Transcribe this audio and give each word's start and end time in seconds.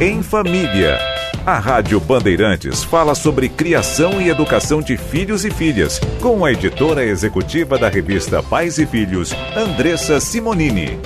em 0.00 0.22
Família. 0.22 0.98
A 1.44 1.58
Rádio 1.58 2.00
Bandeirantes 2.00 2.82
fala 2.82 3.14
sobre 3.14 3.50
criação 3.50 4.18
e 4.18 4.30
educação 4.30 4.80
de 4.80 4.96
filhos 4.96 5.44
e 5.44 5.50
filhas, 5.50 6.00
com 6.22 6.42
a 6.42 6.50
editora 6.50 7.04
executiva 7.04 7.76
da 7.76 7.90
revista 7.90 8.42
Pais 8.42 8.78
e 8.78 8.86
Filhos, 8.86 9.34
Andressa 9.54 10.18
Simonini. 10.18 10.98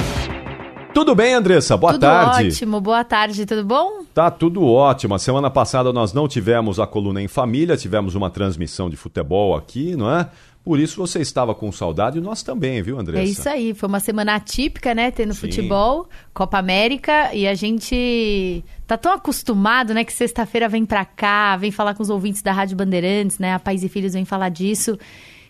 Tudo 0.94 1.12
bem, 1.12 1.34
Andressa? 1.34 1.76
Boa 1.76 1.94
tudo 1.94 2.02
tarde. 2.02 2.36
Tudo 2.36 2.52
ótimo, 2.52 2.80
boa 2.80 3.02
tarde, 3.02 3.44
tudo 3.44 3.64
bom? 3.64 4.04
Tá 4.14 4.30
tudo 4.30 4.64
ótimo. 4.64 5.16
A 5.16 5.18
semana 5.18 5.50
passada 5.50 5.92
nós 5.92 6.12
não 6.12 6.28
tivemos 6.28 6.78
a 6.78 6.86
coluna 6.86 7.20
em 7.20 7.26
família, 7.26 7.76
tivemos 7.76 8.14
uma 8.14 8.30
transmissão 8.30 8.88
de 8.88 8.96
futebol 8.96 9.56
aqui, 9.56 9.96
não 9.96 10.08
é? 10.08 10.28
Por 10.64 10.80
isso 10.80 10.96
você 10.96 11.20
estava 11.20 11.54
com 11.54 11.70
saudade 11.70 12.16
e 12.16 12.20
nós 12.22 12.42
também, 12.42 12.80
viu, 12.80 12.98
Andressa? 12.98 13.22
É 13.22 13.24
isso 13.26 13.48
aí, 13.48 13.74
foi 13.74 13.86
uma 13.86 14.00
semana 14.00 14.34
atípica, 14.36 14.94
né? 14.94 15.10
Tendo 15.10 15.34
Sim. 15.34 15.40
futebol, 15.40 16.08
Copa 16.32 16.56
América, 16.56 17.34
e 17.34 17.46
a 17.46 17.54
gente 17.54 18.64
tá 18.86 18.96
tão 18.96 19.12
acostumado, 19.12 19.92
né? 19.92 20.04
Que 20.04 20.12
sexta-feira 20.12 20.66
vem 20.66 20.86
pra 20.86 21.04
cá, 21.04 21.54
vem 21.58 21.70
falar 21.70 21.94
com 21.94 22.02
os 22.02 22.08
ouvintes 22.08 22.40
da 22.40 22.50
Rádio 22.50 22.78
Bandeirantes, 22.78 23.38
né? 23.38 23.52
A 23.52 23.58
Pais 23.58 23.84
e 23.84 23.90
Filhos 23.90 24.14
vem 24.14 24.24
falar 24.24 24.48
disso. 24.48 24.98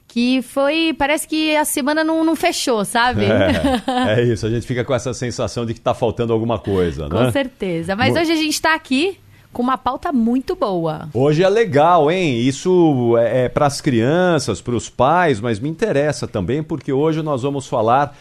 Que 0.09 0.43
foi. 0.43 0.93
Parece 0.99 1.29
que 1.29 1.57
a 1.57 1.65
semana 1.65 2.03
não, 2.03 2.25
não 2.25 2.35
fechou, 2.35 2.85
sabe? 2.85 3.25
É, 3.25 4.19
é, 4.21 4.25
isso, 4.25 4.45
a 4.45 4.51
gente 4.51 4.67
fica 4.67 4.85
com 4.85 4.93
essa 4.93 5.15
sensação 5.15 5.65
de 5.65 5.75
que 5.75 5.81
tá 5.81 5.95
faltando 5.95 6.33
alguma 6.33 6.59
coisa, 6.59 7.09
né? 7.09 7.25
Com 7.25 7.31
certeza. 7.31 7.95
Mas 7.95 8.17
hoje 8.17 8.33
a 8.33 8.37
gente 8.37 8.61
tá 8.61 8.75
aqui 8.75 9.17
com 9.55 9.63
uma 9.63 9.79
pauta 9.79 10.13
muito 10.13 10.55
boa. 10.55 11.09
Hoje 11.15 11.43
é 11.43 11.49
legal, 11.49 12.11
hein? 12.11 12.41
Isso 12.41 13.17
é, 13.17 13.45
é 13.45 13.49
para 13.49 13.67
as 13.67 13.81
crianças, 13.81 14.61
para 14.61 14.75
os 14.75 14.91
pais, 14.91 15.41
mas 15.41 15.59
me 15.59 15.69
interessa 15.69 16.27
também 16.27 16.63
porque 16.63 16.93
hoje 16.93 17.23
nós 17.23 17.43
vamos 17.43 17.67
falar 17.67 18.15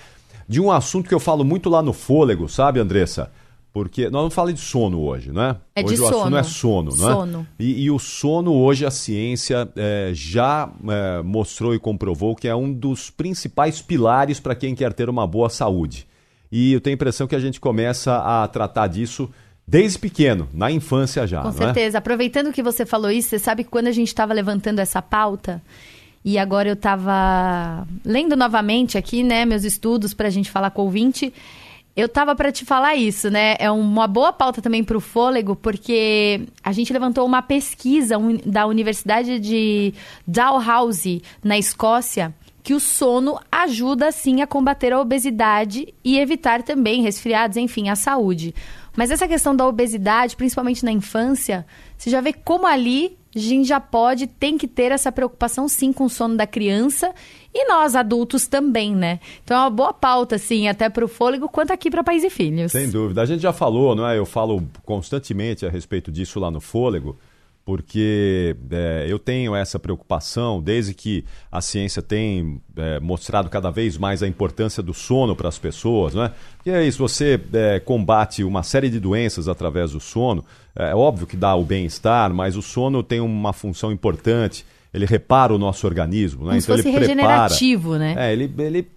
de 0.47 0.61
um 0.61 0.71
assunto 0.71 1.09
que 1.09 1.15
eu 1.15 1.19
falo 1.19 1.43
muito 1.43 1.69
lá 1.69 1.81
no 1.81 1.91
fôlego, 1.91 2.47
sabe, 2.47 2.79
Andressa? 2.79 3.31
Porque 3.73 4.07
nós 4.07 4.21
não 4.21 4.29
falamos 4.29 4.61
de 4.61 4.65
sono 4.67 5.01
hoje, 5.01 5.31
né? 5.31 5.55
É 5.75 5.83
hoje 5.83 5.95
de 5.95 6.01
o 6.01 6.05
sono. 6.05 6.17
assunto 6.19 6.37
é 6.37 6.43
sono, 6.43 6.95
não 6.95 7.09
é? 7.09 7.13
Sono. 7.13 7.47
E, 7.57 7.83
e 7.85 7.91
o 7.91 7.97
sono 7.97 8.53
hoje 8.53 8.85
a 8.85 8.91
ciência 8.91 9.67
é, 9.75 10.11
já 10.13 10.69
é, 10.87 11.23
mostrou 11.23 11.73
e 11.73 11.79
comprovou 11.79 12.35
que 12.35 12.47
é 12.47 12.55
um 12.55 12.71
dos 12.71 13.09
principais 13.09 13.81
pilares 13.81 14.39
para 14.39 14.53
quem 14.53 14.75
quer 14.75 14.93
ter 14.93 15.09
uma 15.09 15.25
boa 15.25 15.49
saúde. 15.49 16.05
E 16.51 16.71
eu 16.71 16.79
tenho 16.79 16.93
a 16.93 16.97
impressão 16.97 17.25
que 17.25 17.35
a 17.35 17.39
gente 17.39 17.59
começa 17.59 18.15
a 18.17 18.47
tratar 18.47 18.85
disso 18.85 19.27
Desde 19.67 19.97
pequeno, 19.97 20.47
na 20.53 20.69
infância 20.69 21.25
já. 21.25 21.41
Com 21.41 21.49
é? 21.49 21.53
certeza. 21.53 21.97
É? 21.97 21.99
Aproveitando 21.99 22.51
que 22.51 22.61
você 22.61 22.85
falou 22.85 23.09
isso, 23.09 23.29
você 23.29 23.39
sabe 23.39 23.63
que 23.63 23.69
quando 23.69 23.87
a 23.87 23.91
gente 23.91 24.09
estava 24.09 24.33
levantando 24.33 24.79
essa 24.79 25.01
pauta, 25.01 25.61
e 26.23 26.37
agora 26.37 26.69
eu 26.69 26.73
estava 26.73 27.85
lendo 28.05 28.35
novamente 28.35 28.97
aqui, 28.97 29.23
né, 29.23 29.45
meus 29.45 29.63
estudos 29.63 30.13
para 30.13 30.27
a 30.27 30.31
gente 30.31 30.49
falar 30.49 30.71
com 30.71 30.81
o 30.81 30.85
ouvinte. 30.85 31.33
Eu 31.95 32.09
tava 32.09 32.35
para 32.35 32.51
te 32.51 32.65
falar 32.65 32.95
isso, 32.95 33.29
né? 33.29 33.55
É 33.59 33.69
uma 33.69 34.07
boa 34.07 34.33
pauta 34.33 34.63
também 34.63 34.83
para 34.83 34.97
o 34.97 35.01
fôlego, 35.01 35.55
porque 35.55 36.41
a 36.63 36.71
gente 36.71 36.91
levantou 36.91 37.23
uma 37.23 37.41
pesquisa 37.43 38.15
da 38.45 38.65
Universidade 38.65 39.37
de 39.37 39.93
Dalhousie, 40.25 41.21
na 41.43 41.55
Escócia, 41.55 42.33
que 42.63 42.73
o 42.73 42.79
sono 42.79 43.39
ajuda 43.51 44.11
sim 44.11 44.41
a 44.41 44.47
combater 44.47 44.91
a 44.91 44.99
obesidade 44.99 45.93
e 46.03 46.17
evitar 46.17 46.63
também 46.63 47.03
resfriados, 47.03 47.57
enfim, 47.57 47.89
a 47.89 47.95
saúde. 47.95 48.55
Mas 48.95 49.11
essa 49.11 49.27
questão 49.27 49.55
da 49.55 49.67
obesidade, 49.67 50.35
principalmente 50.35 50.85
na 50.85 50.91
infância, 50.91 51.65
você 51.97 52.09
já 52.09 52.21
vê 52.21 52.31
como 52.31 52.67
ali 52.67 53.17
a 53.35 53.39
gente 53.39 53.67
já 53.67 53.79
pode, 53.79 54.27
tem 54.27 54.57
que 54.57 54.67
ter 54.67 54.91
essa 54.91 55.11
preocupação 55.11 55.67
sim 55.67 55.91
com 55.91 56.05
o 56.05 56.09
sono 56.09 56.37
da 56.37 56.45
criança 56.45 57.11
e 57.51 57.67
nós 57.67 57.95
adultos 57.95 58.45
também, 58.45 58.95
né? 58.95 59.19
Então 59.43 59.57
é 59.57 59.59
uma 59.61 59.69
boa 59.71 59.91
pauta, 59.91 60.37
sim, 60.37 60.67
até 60.67 60.87
para 60.87 61.03
o 61.03 61.07
fôlego, 61.07 61.49
quanto 61.49 61.73
aqui 61.73 61.89
para 61.89 62.03
Pais 62.03 62.23
e 62.23 62.29
Filhos. 62.29 62.71
Sem 62.71 62.89
dúvida. 62.89 63.23
A 63.23 63.25
gente 63.25 63.41
já 63.41 63.51
falou, 63.51 63.95
não 63.95 64.07
é? 64.07 64.17
Eu 64.19 64.25
falo 64.25 64.63
constantemente 64.85 65.65
a 65.65 65.69
respeito 65.69 66.11
disso 66.11 66.39
lá 66.39 66.51
no 66.51 66.61
fôlego 66.61 67.17
porque 67.65 68.55
é, 68.71 69.05
eu 69.07 69.17
tenho 69.17 69.55
essa 69.55 69.79
preocupação 69.79 70.61
desde 70.61 70.93
que 70.93 71.23
a 71.51 71.61
ciência 71.61 72.01
tem 72.01 72.61
é, 72.75 72.99
mostrado 72.99 73.49
cada 73.49 73.71
vez 73.71 73.97
mais 73.97 74.21
a 74.21 74.27
importância 74.27 74.83
do 74.83 74.93
sono 74.93 75.35
para 75.35 75.47
as 75.47 75.57
pessoas, 75.57 76.13
né? 76.13 76.31
Porque 76.57 76.69
é 76.69 76.85
isso, 76.85 76.97
você 76.97 77.39
é, 77.53 77.79
combate 77.79 78.43
uma 78.43 78.63
série 78.63 78.89
de 78.89 78.99
doenças 78.99 79.47
através 79.47 79.91
do 79.91 79.99
sono. 79.99 80.43
É 80.75 80.93
óbvio 80.93 81.25
que 81.25 81.37
dá 81.37 81.55
o 81.55 81.63
bem-estar, 81.63 82.33
mas 82.33 82.57
o 82.57 82.61
sono 82.61 83.01
tem 83.01 83.21
uma 83.21 83.53
função 83.53 83.91
importante. 83.91 84.65
Ele 84.93 85.05
repara 85.05 85.53
o 85.53 85.57
nosso 85.57 85.87
organismo, 85.87 86.45
né? 86.45 86.51
Como 86.51 86.57
então 86.59 86.77
se 86.77 86.87
ele 86.87 86.99
regenerativo, 86.99 87.89
prepara, 87.91 88.15
né? 88.15 88.29
É, 88.29 88.33
ele, 88.33 88.53
ele 88.59 88.87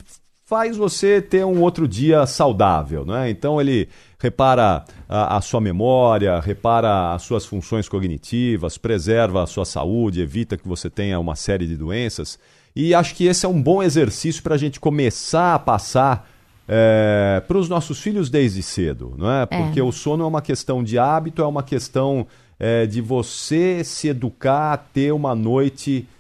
faz 0.47 0.77
você 0.77 1.21
ter 1.21 1.45
um 1.45 1.61
outro 1.61 1.89
dia 1.89 2.25
saudável, 2.25 3.05
né? 3.05 3.29
Então 3.29 3.61
ele 3.61 3.89
repara 4.17 4.85
a, 5.09 5.37
a, 5.37 5.41
sua 5.41 5.61
memória, 5.61 6.39
repara 6.39 7.13
as 7.13 7.23
suas 7.23 7.45
funções 7.45 7.89
cognitivas, 7.89 8.79
preserva 8.79 9.43
a 9.43 9.47
sua 9.47 9.65
saúde, 9.65 10.21
evita 10.21 10.57
que 10.57 10.67
você 10.67 10.89
tenha 10.89 11.19
uma 11.19 11.35
série 11.35 11.67
de 11.67 11.77
doenças. 11.77 12.39
E 12.77 12.95
acho 12.95 13.17
que 13.17 13.27
esse 13.27 13.45
é 13.45 13.49
um 13.49 13.61
bom 13.61 13.83
exercício 13.83 14.41
para 14.41 14.55
a 14.55 14.59
gente 14.59 14.79
começar 14.79 15.55
a 15.55 15.59
passar 15.59 16.31
é, 16.69 17.43
para 17.47 17.59
os 17.59 17.69
nossos 17.69 18.01
filhos 18.01 18.31
desde 18.31 18.63
cedo, 18.63 19.15
não 19.19 19.31
é? 19.31 19.47
Porque 19.47 19.81
é. 19.81 19.83
o 19.83 19.91
sono 19.91 20.23
é 20.23 20.27
uma 20.29 20.43
questão 20.43 20.85
de 20.85 20.97
hábito, 20.97 21.43
é 21.43 21.47
uma 21.47 21.63
questão 21.65 22.25
é, 22.59 22.87
de 22.87 23.01
você 23.01 23.83
se 23.83 24.09
educar 24.09 24.75
a 24.75 24.77
ter 24.77 25.13
uma 25.13 25.35
noite 25.35 26.07
é, 26.07 26.16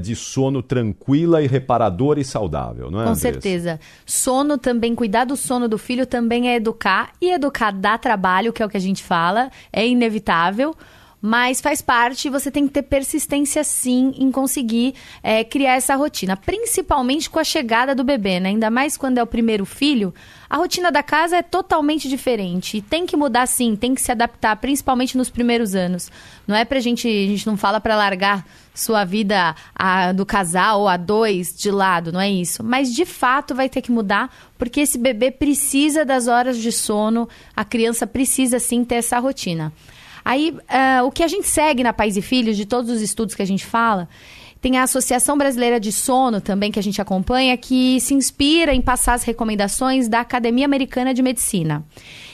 de 0.00 0.16
sono 0.16 0.62
tranquila 0.62 1.42
e 1.42 1.46
reparadora 1.46 2.18
e 2.18 2.24
saudável, 2.24 2.90
não 2.90 3.00
é? 3.00 3.04
Com 3.04 3.10
Andressa? 3.10 3.32
certeza. 3.32 3.80
Sono 4.06 4.56
também, 4.56 4.94
cuidar 4.94 5.24
do 5.24 5.36
sono 5.36 5.68
do 5.68 5.76
filho 5.76 6.06
também 6.06 6.48
é 6.48 6.56
educar. 6.56 7.12
E 7.20 7.30
educar 7.30 7.70
dá 7.70 7.98
trabalho, 7.98 8.52
que 8.52 8.62
é 8.62 8.66
o 8.66 8.68
que 8.68 8.76
a 8.76 8.80
gente 8.80 9.02
fala, 9.02 9.50
é 9.72 9.86
inevitável 9.86 10.74
mas 11.20 11.60
faz 11.60 11.82
parte, 11.82 12.30
você 12.30 12.50
tem 12.50 12.66
que 12.66 12.72
ter 12.72 12.82
persistência 12.82 13.64
sim 13.64 14.14
em 14.16 14.30
conseguir 14.30 14.94
é, 15.22 15.42
criar 15.42 15.74
essa 15.74 15.96
rotina, 15.96 16.36
principalmente 16.36 17.28
com 17.28 17.38
a 17.38 17.44
chegada 17.44 17.94
do 17.94 18.04
bebê, 18.04 18.38
né? 18.38 18.50
Ainda 18.50 18.70
mais 18.70 18.96
quando 18.96 19.18
é 19.18 19.22
o 19.22 19.26
primeiro 19.26 19.64
filho, 19.64 20.14
a 20.48 20.56
rotina 20.56 20.92
da 20.92 21.02
casa 21.02 21.36
é 21.36 21.42
totalmente 21.42 22.08
diferente 22.08 22.76
e 22.76 22.82
tem 22.82 23.04
que 23.04 23.16
mudar 23.16 23.46
sim, 23.46 23.74
tem 23.74 23.94
que 23.94 24.00
se 24.00 24.12
adaptar, 24.12 24.56
principalmente 24.56 25.16
nos 25.16 25.28
primeiros 25.28 25.74
anos. 25.74 26.10
Não 26.46 26.54
é 26.54 26.64
pra 26.64 26.80
gente, 26.80 27.08
a 27.08 27.26
gente 27.26 27.46
não 27.46 27.56
fala 27.56 27.80
para 27.80 27.96
largar 27.96 28.46
sua 28.78 29.04
vida 29.04 29.54
a, 29.74 30.12
do 30.12 30.24
casal 30.24 30.82
ou 30.82 30.88
a 30.88 30.96
dois 30.96 31.54
de 31.54 31.70
lado, 31.70 32.12
não 32.12 32.20
é 32.20 32.30
isso. 32.30 32.62
Mas 32.62 32.94
de 32.94 33.04
fato 33.04 33.54
vai 33.54 33.68
ter 33.68 33.82
que 33.82 33.90
mudar, 33.90 34.32
porque 34.56 34.80
esse 34.80 34.96
bebê 34.96 35.30
precisa 35.30 36.04
das 36.04 36.28
horas 36.28 36.58
de 36.58 36.70
sono, 36.70 37.28
a 37.56 37.64
criança 37.64 38.06
precisa 38.06 38.58
sim 38.58 38.84
ter 38.84 38.96
essa 38.96 39.18
rotina. 39.18 39.72
Aí, 40.24 40.50
uh, 40.50 41.06
o 41.06 41.10
que 41.10 41.22
a 41.22 41.28
gente 41.28 41.48
segue 41.48 41.82
na 41.82 41.92
Pais 41.92 42.16
e 42.16 42.22
Filhos, 42.22 42.56
de 42.56 42.66
todos 42.66 42.90
os 42.90 43.00
estudos 43.00 43.34
que 43.34 43.42
a 43.42 43.46
gente 43.46 43.64
fala, 43.64 44.08
tem 44.60 44.76
a 44.76 44.82
Associação 44.82 45.38
Brasileira 45.38 45.80
de 45.80 45.90
Sono 45.90 46.40
também, 46.40 46.70
que 46.70 46.78
a 46.78 46.82
gente 46.82 47.00
acompanha, 47.00 47.56
que 47.56 48.00
se 48.00 48.14
inspira 48.14 48.74
em 48.74 48.82
passar 48.82 49.14
as 49.14 49.22
recomendações 49.22 50.08
da 50.08 50.20
Academia 50.20 50.64
Americana 50.64 51.14
de 51.14 51.22
Medicina. 51.22 51.84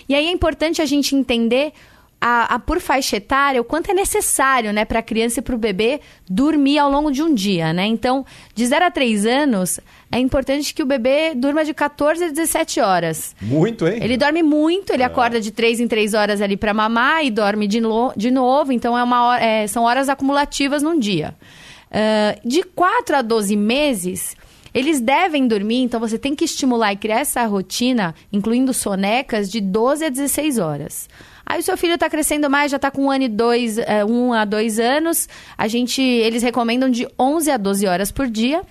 E 0.09 0.15
aí 0.15 0.27
é 0.27 0.31
importante 0.31 0.83
a 0.83 0.87
gente 0.87 1.15
entender 1.15 1.72
a, 2.27 2.55
a, 2.55 2.59
por 2.59 2.81
faixa 2.81 3.19
etária, 3.19 3.61
o 3.61 3.65
quanto 3.65 3.91
é 3.91 3.95
necessário, 3.95 4.73
né, 4.73 4.87
para 4.87 5.01
a 5.01 5.03
criança 5.03 5.41
e 5.41 5.43
para 5.43 5.55
o 5.55 5.59
bebê 5.59 6.01
dormir 6.27 6.79
ao 6.79 6.91
longo 6.91 7.11
de 7.11 7.23
um 7.23 7.35
dia, 7.35 7.71
né? 7.75 7.85
Então, 7.85 8.25
de 8.55 8.65
0 8.65 8.87
a 8.87 8.91
3 8.91 9.27
anos, 9.27 9.79
é 10.11 10.19
importante 10.19 10.73
que 10.73 10.83
o 10.83 10.87
bebê 10.87 11.34
durma 11.34 11.67
de 11.67 11.75
14 11.75 12.25
a 12.25 12.29
17 12.31 12.81
horas. 12.81 13.37
Muito, 13.43 13.87
hein? 13.87 13.99
Ele 14.01 14.17
dorme 14.17 14.43
muito, 14.43 14.91
ele 14.91 15.03
é. 15.03 15.07
acorda 15.07 15.39
de 15.39 15.51
3 15.51 15.81
em 15.81 15.87
3 15.87 16.15
horas 16.15 16.41
ali 16.41 16.57
para 16.57 16.73
mamar 16.73 17.23
e 17.27 17.31
dorme 17.31 17.67
de, 17.67 17.79
no, 17.79 18.11
de 18.17 18.31
novo, 18.31 18.73
então 18.73 18.97
é 18.97 19.03
uma 19.03 19.23
hora, 19.27 19.45
é, 19.45 19.67
são 19.67 19.83
horas 19.83 20.09
acumulativas 20.09 20.83
num 20.83 20.99
dia. 20.99 21.34
Uh, 21.91 22.49
de 22.49 22.63
4 22.63 23.17
a 23.17 23.21
12 23.23 23.55
meses, 23.55 24.34
eles 24.73 24.99
devem 24.99 25.47
dormir, 25.47 25.83
então 25.83 26.01
você 26.01 26.19
tem 26.19 26.34
que 26.34 26.47
estimular 26.47 26.91
e 26.91 26.97
criar 26.97 27.21
essa 27.21 27.45
rotina, 27.45 28.15
incluindo 28.33 28.73
sonecas, 28.73 29.51
de 29.51 29.61
12 29.61 30.07
a 30.07 30.09
16 30.09 30.57
horas. 30.57 31.07
Aí 31.47 31.60
o 31.60 31.62
seu 31.62 31.77
filho 31.77 31.94
está 31.94 32.09
crescendo 32.09 32.48
mais, 32.48 32.71
já 32.71 32.77
está 32.77 32.91
com 32.91 33.04
um 33.04 33.10
ano 33.10 33.24
e 33.24 33.28
dois, 33.28 33.78
é, 33.78 34.04
um 34.04 34.33
a 34.33 34.45
dois 34.45 34.78
anos. 34.78 35.28
A 35.57 35.69
gente, 35.69 36.01
eles 36.01 36.42
recomendam 36.42 36.91
de 36.91 37.07
11 37.19 37.51
a 37.51 37.57
12 37.57 37.86
horas 37.86 38.10
por 38.10 38.27
dia. 38.27 38.63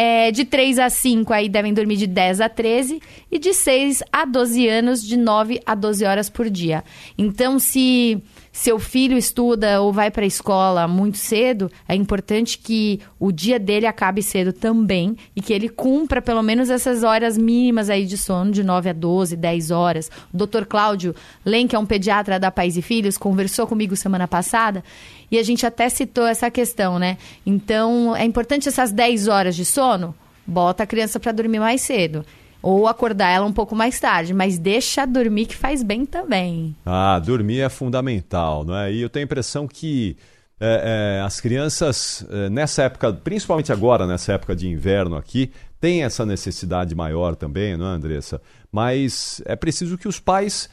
É, 0.00 0.30
de 0.30 0.44
3 0.44 0.78
a 0.78 0.88
5 0.88 1.32
aí 1.32 1.48
devem 1.48 1.74
dormir 1.74 1.96
de 1.96 2.06
10 2.06 2.40
a 2.40 2.48
13 2.48 3.02
e 3.32 3.36
de 3.36 3.52
6 3.52 4.04
a 4.12 4.24
12 4.24 4.68
anos 4.68 5.02
de 5.02 5.16
9 5.16 5.60
a 5.66 5.74
12 5.74 6.04
horas 6.04 6.30
por 6.30 6.48
dia. 6.48 6.84
Então, 7.18 7.58
se 7.58 8.22
seu 8.52 8.78
filho 8.78 9.18
estuda 9.18 9.80
ou 9.80 9.92
vai 9.92 10.08
para 10.08 10.22
a 10.22 10.26
escola 10.26 10.86
muito 10.86 11.18
cedo, 11.18 11.68
é 11.88 11.96
importante 11.96 12.58
que 12.58 13.00
o 13.18 13.32
dia 13.32 13.58
dele 13.58 13.86
acabe 13.86 14.22
cedo 14.22 14.52
também 14.52 15.16
e 15.34 15.42
que 15.42 15.52
ele 15.52 15.68
cumpra 15.68 16.22
pelo 16.22 16.44
menos 16.44 16.70
essas 16.70 17.02
horas 17.02 17.36
mínimas 17.36 17.90
aí 17.90 18.06
de 18.06 18.16
sono, 18.16 18.52
de 18.52 18.62
9 18.62 18.90
a 18.90 18.92
12, 18.92 19.34
10 19.34 19.70
horas. 19.72 20.10
O 20.32 20.36
Dr. 20.36 20.64
Cláudio 20.64 21.12
Len, 21.44 21.66
que 21.66 21.74
é 21.74 21.78
um 21.78 21.86
pediatra 21.86 22.38
da 22.38 22.52
Pais 22.52 22.76
e 22.76 22.82
Filhos, 22.82 23.18
conversou 23.18 23.66
comigo 23.66 23.96
semana 23.96 24.28
passada 24.28 24.84
e 25.30 25.38
a 25.38 25.42
gente 25.42 25.66
até 25.66 25.88
citou 25.88 26.26
essa 26.26 26.50
questão, 26.50 26.98
né? 26.98 27.18
Então, 27.44 28.14
é 28.16 28.24
importante 28.24 28.68
essas 28.68 28.92
10 28.92 29.28
horas 29.28 29.54
de 29.56 29.64
sono, 29.64 30.14
bota 30.46 30.82
a 30.82 30.86
criança 30.86 31.20
para 31.20 31.32
dormir 31.32 31.60
mais 31.60 31.80
cedo. 31.82 32.24
Ou 32.60 32.88
acordar 32.88 33.30
ela 33.30 33.46
um 33.46 33.52
pouco 33.52 33.76
mais 33.76 34.00
tarde, 34.00 34.34
mas 34.34 34.58
deixa 34.58 35.06
dormir 35.06 35.46
que 35.46 35.54
faz 35.54 35.82
bem 35.82 36.04
também. 36.04 36.74
Ah, 36.84 37.20
dormir 37.20 37.60
é 37.60 37.68
fundamental, 37.68 38.64
não 38.64 38.76
é? 38.76 38.92
E 38.92 39.00
eu 39.00 39.08
tenho 39.08 39.24
a 39.24 39.26
impressão 39.26 39.68
que 39.68 40.16
é, 40.60 41.18
é, 41.18 41.22
as 41.22 41.40
crianças, 41.40 42.26
é, 42.28 42.50
nessa 42.50 42.82
época, 42.82 43.12
principalmente 43.12 43.72
agora, 43.72 44.06
nessa 44.06 44.32
época 44.32 44.56
de 44.56 44.68
inverno 44.68 45.16
aqui, 45.16 45.52
têm 45.80 46.02
essa 46.02 46.26
necessidade 46.26 46.94
maior 46.96 47.36
também, 47.36 47.76
não 47.76 47.86
é, 47.86 47.94
Andressa? 47.94 48.42
Mas 48.72 49.40
é 49.44 49.54
preciso 49.54 49.96
que 49.96 50.08
os 50.08 50.18
pais 50.18 50.68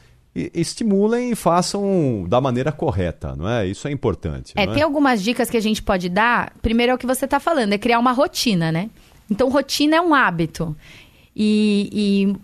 estimulem 0.54 1.32
e 1.32 1.34
façam 1.34 2.24
da 2.28 2.40
maneira 2.40 2.70
correta, 2.70 3.34
não 3.36 3.48
é? 3.48 3.66
Isso 3.66 3.88
é 3.88 3.90
importante. 3.90 4.52
É, 4.56 4.66
tem 4.66 4.82
algumas 4.82 5.22
dicas 5.22 5.48
que 5.48 5.56
a 5.56 5.62
gente 5.62 5.82
pode 5.82 6.08
dar. 6.08 6.52
Primeiro 6.60 6.92
é 6.92 6.94
o 6.94 6.98
que 6.98 7.06
você 7.06 7.24
está 7.24 7.40
falando, 7.40 7.72
é 7.72 7.78
criar 7.78 7.98
uma 7.98 8.12
rotina, 8.12 8.70
né? 8.70 8.90
Então, 9.30 9.48
rotina 9.48 9.96
é 9.96 10.00
um 10.00 10.14
hábito. 10.14 10.76
E, 11.34 11.88
e 11.92 12.36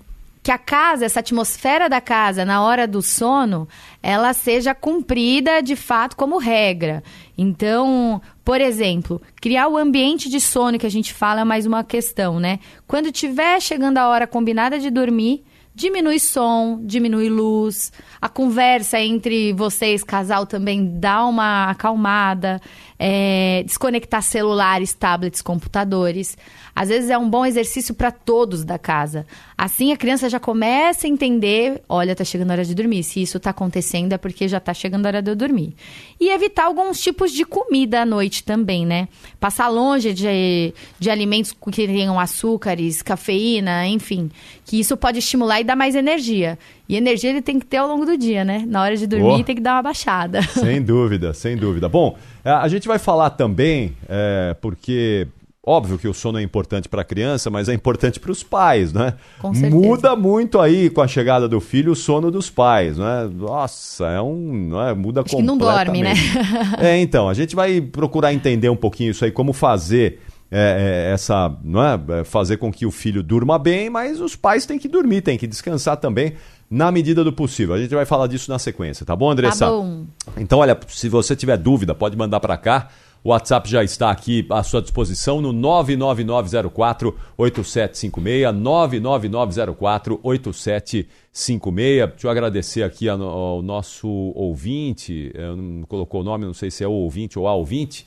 que 0.43 0.51
a 0.51 0.59
casa, 0.59 1.05
essa 1.05 1.21
atmosfera 1.21 1.89
da 1.89 2.01
casa 2.01 2.45
na 2.45 2.63
hora 2.63 2.87
do 2.87 3.01
sono, 3.01 3.69
ela 4.03 4.33
seja 4.33 4.75
cumprida 4.75 5.63
de 5.63 5.77
fato 5.77 6.17
como 6.17 6.39
regra. 6.39 7.03
Então, 7.39 8.21
por 8.45 8.61
exemplo, 8.61 9.23
criar 9.41 9.69
o 9.69 9.77
ambiente 9.77 10.29
de 10.29 10.41
sono 10.41 10.79
que 10.79 10.87
a 10.87 10.91
gente 10.91 11.15
fala 11.15 11.43
é 11.43 11.45
mais 11.45 11.65
uma 11.65 11.85
questão, 11.85 12.41
né? 12.41 12.59
Quando 12.89 13.13
tiver 13.13 13.61
chegando 13.61 13.99
a 13.99 14.09
hora 14.09 14.27
combinada 14.27 14.81
de 14.81 14.91
dormir, 14.91 15.45
diminui 15.75 16.21
som, 16.21 16.81
diminui 16.83 17.29
luz, 17.29 17.93
a 18.21 18.29
conversa 18.29 19.01
entre 19.01 19.53
vocês, 19.53 20.05
casal, 20.05 20.47
também 20.47 20.99
dá 20.99 21.25
uma 21.27 21.71
acalmada, 21.71 22.61
é, 23.05 23.65
desconectar 23.65 24.23
celulares, 24.23 24.95
tablets, 24.95 25.43
computadores. 25.43 26.39
Às 26.73 26.89
vezes 26.89 27.11
é 27.11 27.19
um 27.19 27.29
bom 27.29 27.45
exercício 27.45 27.97
para 27.97 28.13
todos 28.13 28.65
da 28.65 28.79
casa. 28.79 29.27
Assim 29.59 29.93
a 29.93 29.97
criança 29.97 30.31
já 30.31 30.39
começa 30.39 31.09
a 31.09 31.11
entender, 31.11 31.83
olha, 31.89 32.15
tá 32.15 32.23
chegando 32.23 32.53
a 32.53 32.55
hora 32.55 32.65
de 32.65 32.77
dormir. 32.77 33.03
Se 33.03 33.21
isso 33.21 33.41
tá 33.41 33.51
acontecendo 33.51 34.13
é 34.13 34.19
porque 34.19 34.47
já 34.47 34.61
tá 34.61 34.73
chegando 34.73 35.05
a 35.07 35.09
hora 35.09 35.23
de 35.23 35.33
eu 35.33 35.35
dormir. 35.35 35.75
E 36.21 36.31
evitar 36.31 36.67
alguns 36.67 37.01
tipos 37.01 37.33
de 37.33 37.45
comida 37.45 38.03
à 38.03 38.07
noite 38.07 38.45
também, 38.45 38.87
né? 38.87 39.09
Passar 39.41 39.69
longe 39.69 40.15
de, 40.15 40.73
de 41.01 41.11
alimentos 41.11 41.53
que 41.53 41.87
tenham 41.89 42.21
açúcares, 42.21 43.03
cafeína, 43.03 43.85
enfim. 43.89 44.31
Que 44.65 44.79
isso 44.79 44.97
pode 44.97 45.19
estimular 45.19 45.61
e 45.61 45.65
dar 45.65 45.75
mais 45.75 45.97
energia. 45.97 46.57
E 46.93 46.97
energia 46.97 47.31
ele 47.31 47.41
tem 47.41 47.59
que 47.59 47.65
ter 47.65 47.79
ao 47.79 47.89
longo 47.89 48.05
do 48.05 48.19
dia, 48.19 48.45
né? 48.45 48.65
Na 48.69 48.83
hora 48.83 48.95
de 48.95 49.07
dormir 49.07 49.41
oh, 49.41 49.43
tem 49.43 49.55
que 49.55 49.63
dar 49.63 49.77
uma 49.77 49.83
baixada. 49.83 50.43
Sem 50.53 50.83
dúvida, 50.83 51.33
sem 51.33 51.57
dúvida. 51.57 51.89
Bom, 51.89 52.19
a 52.45 52.69
gente 52.69 52.87
vai 52.87 52.99
falar 52.99 53.31
também, 53.31 53.97
é, 54.07 54.55
porque 54.61 55.27
Óbvio 55.65 55.97
que 55.97 56.09
o 56.09 56.13
sono 56.13 56.41
é 56.41 56.43
importante 56.43 56.89
para 56.89 57.03
a 57.03 57.05
criança, 57.05 57.49
mas 57.49 57.69
é 57.69 57.73
importante 57.73 58.19
para 58.19 58.33
os 58.33 58.43
pais, 58.43 58.93
né? 58.93 59.15
Com 59.39 59.55
certeza. 59.55 59.77
Muda 59.77 60.17
muito 60.17 60.61
aí 60.61 60.91
com 60.91 61.01
a 61.01 61.07
chegada 61.07 61.49
do 61.49 61.61
filho 61.61 61.93
o 61.93 61.95
sono 61.95 62.33
dos 62.33 62.51
pais, 62.51 62.99
né? 62.99 63.31
Nossa, 63.33 64.09
é 64.09 64.21
um, 64.21 64.69
não 64.71 64.83
é? 64.83 64.93
muda 64.93 65.21
Acho 65.21 65.37
completamente. 65.37 65.37
que 65.37 65.47
não 65.47 65.57
dorme, 65.57 66.03
né? 66.03 66.15
é, 66.83 67.01
então, 67.01 67.29
a 67.29 67.35
gente 67.35 67.55
vai 67.55 67.81
procurar 67.81 68.35
entender 68.35 68.69
um 68.71 68.77
pouquinho 68.77 69.13
isso 69.13 69.25
aí, 69.25 69.31
como 69.31 69.53
fazer 69.53 70.19
é, 70.55 71.07
é, 71.09 71.13
essa, 71.15 71.57
não 71.65 71.83
é? 71.83 72.21
é? 72.21 72.25
Fazer 72.25 72.59
com 72.59 72.71
que 72.71 72.85
o 72.85 72.91
filho 72.91 73.23
durma 73.23 73.59
bem, 73.59 73.89
mas 73.89 74.21
os 74.21 74.37
pais 74.37 74.67
têm 74.67 74.79
que 74.79 74.87
dormir, 74.87 75.23
têm 75.23 75.39
que 75.39 75.47
descansar 75.47 75.97
também 75.97 76.35
na 76.71 76.93
medida 76.93 77.25
do 77.25 77.33
possível. 77.33 77.75
A 77.75 77.79
gente 77.79 77.95
vai 77.95 78.05
falar 78.05 78.27
disso 78.27 78.51
na 78.51 78.59
sequência, 78.59 79.07
tá 79.07 79.17
bom, 79.17 79.31
Andressa? 79.31 79.65
Tá 79.65 79.71
bom. 79.71 80.05
Então, 80.37 80.59
olha, 80.59 80.79
se 80.89 81.09
você 81.09 81.35
tiver 81.35 81.57
dúvida, 81.57 81.95
pode 81.95 82.19
mandar 82.19 82.39
para 82.39 82.59
cá. 82.59 82.91
O 83.25 83.31
WhatsApp 83.31 83.71
já 83.71 83.83
está 83.83 84.11
aqui 84.11 84.45
à 84.51 84.63
sua 84.63 84.83
disposição 84.83 85.41
no 85.41 85.53
99904 85.53 87.17
8756, 87.39 88.55
99904 88.55 90.21
8756. 90.23 92.11
Deixa 92.11 92.27
eu 92.27 92.31
agradecer 92.31 92.83
aqui 92.83 93.09
ao 93.09 93.63
nosso 93.63 94.09
ouvinte, 94.35 95.33
não 95.57 95.85
colocou 95.85 96.21
o 96.21 96.25
nome, 96.25 96.45
não 96.45 96.53
sei 96.53 96.71
se 96.71 96.85
é 96.85 96.89
o 96.89 96.91
ouvinte 96.93 97.39
ou 97.39 97.49
a 97.49 97.55
ouvinte. 97.55 98.05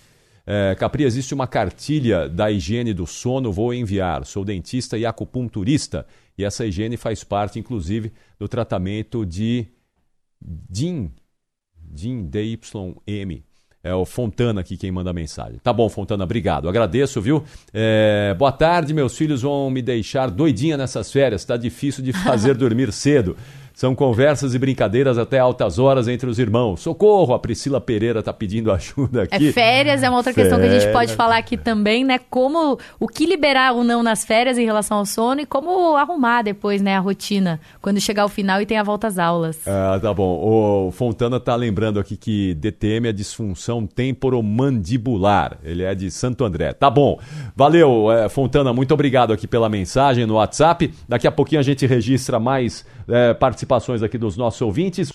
É, 0.48 0.76
Capri, 0.76 1.04
existe 1.04 1.34
uma 1.34 1.48
cartilha 1.48 2.30
da 2.30 2.52
higiene 2.52 2.94
do 2.94 3.08
sono, 3.08 3.52
vou 3.52 3.74
enviar. 3.74 4.26
Sou 4.26 4.46
dentista 4.46 4.98
e 4.98 5.06
acupunturista 5.06 6.06
e 6.38 6.44
essa 6.44 6.66
higiene 6.66 6.98
faz 6.98 7.24
parte, 7.24 7.60
inclusive, 7.60 8.12
do 8.38 8.48
tratamento 8.48 9.26
de 9.26 9.66
DIN, 10.42 11.12
DIN, 11.80 12.28
DYM. 12.28 13.44
É 13.82 13.94
o 13.94 14.04
Fontana 14.04 14.62
aqui 14.62 14.78
quem 14.78 14.92
manda 14.92 15.12
a 15.12 15.14
mensagem. 15.14 15.60
Tá 15.64 15.72
bom, 15.72 15.88
Fontana, 15.88 16.24
obrigado. 16.24 16.68
Agradeço, 16.68 17.22
viu? 17.22 17.44
É, 17.72 18.34
boa 18.36 18.52
tarde, 18.52 18.96
meus 18.96 19.16
filhos 19.16 19.44
vão 19.44 19.70
me 19.70 19.80
deixar 19.80 20.32
doidinha 20.32 20.76
nessas 20.76 21.12
férias. 21.12 21.46
Tá 21.46 21.56
difícil 21.56 22.04
de 22.04 22.12
fazer 22.12 22.56
dormir 22.58 22.92
cedo. 22.92 23.38
São 23.76 23.94
conversas 23.94 24.56
e 24.56 24.60
brincadeiras 24.60 25.18
até 25.18 25.38
altas 25.38 25.78
horas 25.78 26.08
entre 26.08 26.30
os 26.30 26.40
irmãos. 26.40 26.80
Socorro! 26.80 27.34
A 27.34 27.40
Priscila 27.40 27.82
Pereira 27.82 28.20
está 28.20 28.32
pedindo 28.32 28.72
ajuda 28.74 29.24
aqui. 29.24 29.50
É 29.50 29.52
férias, 29.52 30.02
é 30.02 30.10
uma 30.10 30.18
outra 30.18 30.32
férias. 30.32 30.54
questão 30.54 30.66
que 30.66 30.74
a 30.74 30.80
gente 30.80 30.92
pode 30.94 31.14
falar 31.14 31.38
aqui 31.38 31.58
também, 31.58 32.06
né? 32.06 32.18
Como 32.30 32.80
o 32.98 33.08
que 33.08 33.26
liberar 33.26 33.74
ou 33.74 33.84
não 33.84 34.02
nas 34.02 34.24
férias 34.24 34.58
em 34.58 34.64
relação 34.64 35.00
ao 35.00 35.06
sono 35.06 35.42
e 35.42 35.46
como 35.46 35.98
arrumar 35.98 36.42
depois, 36.42 36.82
né, 36.82 36.96
a 36.96 37.00
rotina 37.00 37.60
quando 37.82 38.00
chegar 38.00 38.24
ao 38.24 38.30
final 38.30 38.62
e 38.62 38.66
tem 38.66 38.78
a 38.78 38.84
volta 38.84 39.08
às 39.08 39.20
aulas. 39.20 39.60
Ah, 39.68 40.00
tá 40.02 40.14
bom. 40.14 40.88
O 40.88 40.92
Fontana 40.92 41.38
tá 41.38 41.54
lembrando 41.54 42.00
aqui 42.00 42.16
que 42.16 42.54
DTM 42.54 43.10
é 43.10 43.12
disfunção 43.12 43.86
temporomandibular. 43.86 45.58
Ele 45.64 45.84
é 45.84 45.94
de 45.94 46.10
Santo 46.10 46.46
André. 46.46 46.72
Tá 46.72 46.90
bom. 46.90 47.20
Valeu, 47.54 48.10
é, 48.10 48.30
Fontana. 48.30 48.72
Muito 48.72 48.94
obrigado 48.94 49.34
aqui 49.34 49.48
pela 49.48 49.68
mensagem 49.68 50.26
no 50.26 50.36
WhatsApp. 50.36 50.94
Daqui 51.10 51.28
a 51.28 51.32
pouquinho 51.32 51.60
a 51.60 51.64
gente 51.64 51.86
registra 51.86 52.40
mais 52.40 52.86
é, 53.08 53.34
participações 53.34 54.04
aqui 54.04 54.18
dos 54.18 54.38
nossos 54.38 54.62
ouvintes. 54.62 55.12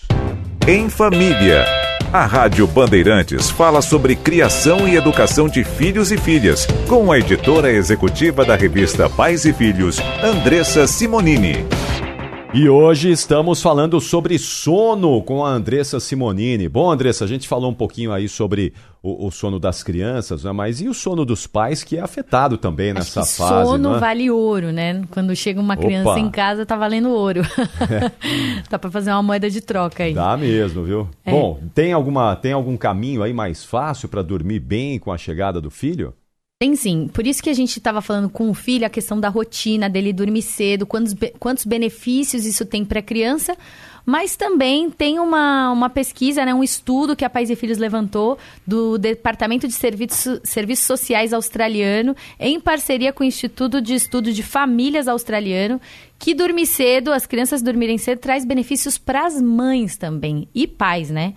Em 0.67 0.89
Família. 0.89 1.65
A 2.13 2.25
Rádio 2.25 2.67
Bandeirantes 2.67 3.49
fala 3.49 3.81
sobre 3.81 4.17
criação 4.17 4.85
e 4.85 4.97
educação 4.97 5.47
de 5.47 5.63
filhos 5.63 6.11
e 6.11 6.17
filhas, 6.17 6.67
com 6.87 7.09
a 7.09 7.17
editora 7.17 7.71
executiva 7.71 8.43
da 8.43 8.55
revista 8.55 9.09
Pais 9.09 9.45
e 9.45 9.53
Filhos, 9.53 9.97
Andressa 10.21 10.85
Simonini. 10.87 11.65
E 12.53 12.67
hoje 12.67 13.09
estamos 13.09 13.61
falando 13.61 14.01
sobre 14.01 14.37
sono 14.37 15.23
com 15.23 15.45
a 15.45 15.49
Andressa 15.49 16.01
Simonini. 16.01 16.67
Bom, 16.67 16.91
Andressa, 16.91 17.23
a 17.23 17.27
gente 17.27 17.47
falou 17.47 17.71
um 17.71 17.73
pouquinho 17.73 18.11
aí 18.11 18.27
sobre 18.27 18.73
o, 19.01 19.27
o 19.27 19.31
sono 19.31 19.57
das 19.57 19.81
crianças, 19.81 20.43
né? 20.43 20.51
mas 20.51 20.81
e 20.81 20.89
o 20.89 20.93
sono 20.93 21.23
dos 21.23 21.47
pais 21.47 21.81
que 21.81 21.95
é 21.95 22.01
afetado 22.01 22.57
também 22.57 22.93
nessa 22.93 23.21
Acho 23.21 23.31
que 23.31 23.37
fase? 23.37 23.69
Sono 23.69 23.93
né? 23.93 23.99
vale 23.99 24.29
ouro, 24.29 24.73
né? 24.73 25.01
Quando 25.11 25.33
chega 25.33 25.61
uma 25.61 25.77
criança 25.77 26.09
Opa. 26.09 26.19
em 26.19 26.29
casa, 26.29 26.65
tá 26.65 26.75
valendo 26.75 27.09
ouro. 27.09 27.41
Dá 28.69 28.77
para 28.77 28.91
fazer 28.91 29.11
uma 29.11 29.23
moeda 29.23 29.49
de 29.49 29.61
troca 29.61 30.03
aí. 30.03 30.13
Dá 30.13 30.35
mesmo, 30.35 30.83
viu? 30.83 31.07
É. 31.23 31.31
Bom, 31.31 31.57
tem, 31.73 31.93
alguma, 31.93 32.35
tem 32.35 32.51
algum 32.51 32.75
caminho 32.75 33.23
aí 33.23 33.31
mais 33.31 33.63
fácil 33.63 34.09
para 34.09 34.21
dormir 34.21 34.59
bem 34.59 34.99
com 34.99 35.13
a 35.13 35.17
chegada 35.17 35.61
do 35.61 35.71
filho? 35.71 36.13
Tem 36.61 36.75
sim. 36.75 37.07
Por 37.11 37.25
isso 37.25 37.41
que 37.41 37.49
a 37.49 37.55
gente 37.55 37.79
estava 37.79 38.03
falando 38.03 38.29
com 38.29 38.47
o 38.47 38.53
filho 38.53 38.85
a 38.85 38.89
questão 38.89 39.19
da 39.19 39.29
rotina, 39.29 39.89
dele 39.89 40.13
dormir 40.13 40.43
cedo, 40.43 40.85
quantos, 40.85 41.15
quantos 41.39 41.65
benefícios 41.65 42.45
isso 42.45 42.63
tem 42.67 42.85
para 42.85 42.99
a 42.99 43.01
criança. 43.01 43.57
Mas 44.05 44.35
também 44.35 44.91
tem 44.91 45.17
uma, 45.17 45.71
uma 45.71 45.89
pesquisa, 45.89 46.45
né, 46.45 46.53
um 46.53 46.63
estudo 46.63 47.15
que 47.15 47.25
a 47.25 47.29
Pais 47.31 47.49
e 47.49 47.55
Filhos 47.55 47.79
levantou 47.79 48.37
do 48.65 48.99
Departamento 48.99 49.67
de 49.67 49.73
Serviço, 49.73 50.39
Serviços 50.43 50.85
Sociais 50.85 51.33
australiano, 51.33 52.15
em 52.39 52.59
parceria 52.59 53.11
com 53.11 53.23
o 53.23 53.27
Instituto 53.27 53.81
de 53.81 53.95
Estudo 53.95 54.31
de 54.31 54.43
Famílias 54.43 55.07
australiano, 55.07 55.81
que 56.19 56.35
dormir 56.35 56.67
cedo, 56.67 57.11
as 57.11 57.25
crianças 57.25 57.63
dormirem 57.63 57.97
cedo, 57.97 58.19
traz 58.19 58.45
benefícios 58.45 58.99
para 58.99 59.25
as 59.25 59.41
mães 59.41 59.97
também 59.97 60.47
e 60.53 60.67
pais, 60.67 61.09
né? 61.09 61.33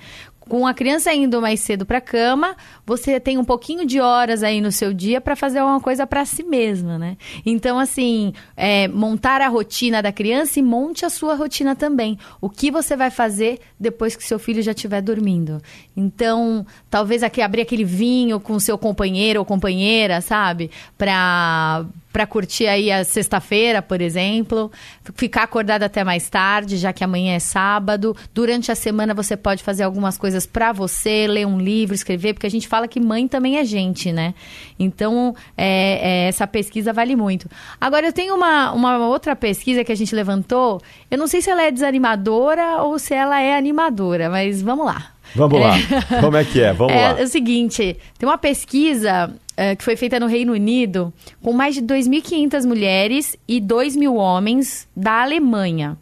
Com 0.49 0.67
a 0.67 0.75
criança 0.75 1.13
indo 1.13 1.41
mais 1.41 1.61
cedo 1.61 1.87
para 1.87 1.99
a 1.99 2.01
cama, 2.01 2.57
você 2.87 3.19
tem 3.19 3.39
um 3.39 3.45
pouquinho 3.45 3.87
de 3.87 4.01
horas 4.01 4.43
aí 4.43 4.61
no 4.61 4.71
seu 4.71 4.93
dia 4.93 5.21
para 5.21 5.35
fazer 5.35 5.59
alguma 5.59 5.81
coisa 5.81 6.07
para 6.07 6.25
si 6.25 6.43
mesma, 6.43 6.99
né? 6.99 7.17
Então, 7.45 7.79
assim, 7.79 8.33
é, 8.57 8.87
montar 8.89 9.41
a 9.41 9.49
rotina 9.49 10.03
da 10.03 10.13
criança 10.13 10.59
e 10.59 10.63
monte 10.63 11.05
a 11.05 11.11
sua 11.11 11.35
rotina 11.35 11.75
também. 11.75 12.19
O 12.41 12.51
que 12.51 12.71
você 12.71 12.97
vai 12.97 13.11
fazer 13.11 13.61
depois 13.79 14.15
que 14.17 14.25
seu 14.25 14.39
filho 14.39 14.63
já 14.63 14.73
estiver 14.73 15.01
dormindo? 15.01 15.63
Então, 15.97 16.67
talvez 16.91 17.23
aqui 17.23 17.41
abrir 17.41 17.63
aquele 17.63 17.85
vinho 17.85 18.39
com 18.39 18.59
seu 18.61 18.77
companheiro 18.77 19.41
ou 19.41 19.47
companheira, 19.47 20.21
sabe? 20.21 20.71
Para 20.99 21.87
para 22.15 22.29
curtir 22.29 22.69
aí 22.69 22.93
a 22.93 23.03
sexta-feira, 23.03 23.83
por 23.83 24.01
exemplo, 24.01 24.71
ficar 25.17 25.43
acordado 25.43 25.83
até 25.83 26.05
mais 26.05 26.31
tarde, 26.31 26.77
já 26.77 26.93
que 26.93 27.03
amanhã 27.03 27.35
é 27.35 27.41
sábado. 27.41 28.17
Durante 28.33 28.71
a 28.71 28.77
semana 28.77 29.13
você 29.13 29.37
pode 29.37 29.65
fazer 29.65 29.83
algumas 29.83 30.17
coisas 30.17 30.47
para 30.47 30.71
você, 30.71 31.27
ler 31.27 31.45
um 31.45 31.59
livro, 31.59 31.93
escrever, 31.93 32.35
porque 32.35 32.47
a 32.47 32.51
gente 32.51 32.69
fala 32.69 32.87
que 32.87 33.01
mãe 33.01 33.27
também 33.27 33.59
é 33.59 33.65
gente, 33.65 34.13
né? 34.13 34.33
Então, 34.79 35.35
é, 35.59 36.27
é, 36.27 36.29
essa 36.29 36.47
pesquisa 36.47 36.93
vale 36.93 37.17
muito. 37.17 37.51
Agora, 37.81 38.07
eu 38.07 38.13
tenho 38.13 38.37
uma, 38.37 38.71
uma 38.71 39.09
outra 39.09 39.35
pesquisa 39.35 39.83
que 39.83 39.91
a 39.91 39.97
gente 39.97 40.15
levantou, 40.15 40.81
eu 41.11 41.19
não 41.19 41.27
sei 41.27 41.43
se 41.43 41.51
ela 41.51 41.65
é 41.65 41.73
desanimadora 41.73 42.81
ou 42.81 42.97
se 42.97 43.13
ela 43.13 43.41
é 43.41 43.57
animadora, 43.57 44.31
mas 44.31 44.63
vamos 44.63 44.87
lá. 44.87 45.15
Vamos 45.35 45.61
lá. 45.61 45.75
Como 46.21 46.37
é 46.37 46.45
que 46.45 46.61
é? 46.63 46.73
Vamos 46.73 46.93
é, 46.95 47.09
lá. 47.13 47.21
É 47.21 47.25
o 47.25 47.27
seguinte, 47.27 47.97
tem 48.17 48.29
uma 48.29 48.39
pesquisa 48.39 49.35
uh, 49.59 49.77
que 49.77 49.85
foi 49.85 49.97
feita 49.97 50.21
no 50.21 50.27
Reino 50.27 50.53
Unido 50.53 51.13
com 51.43 51.53
mais 51.53 51.75
de 51.75 51.83
2.500 51.83 52.67
mulheres 52.67 53.37
e 53.47 53.61
2 53.61 53.97
mil 53.97 54.17
homens 54.17 54.89
da 54.97 55.23
Alemanha, 55.23 55.97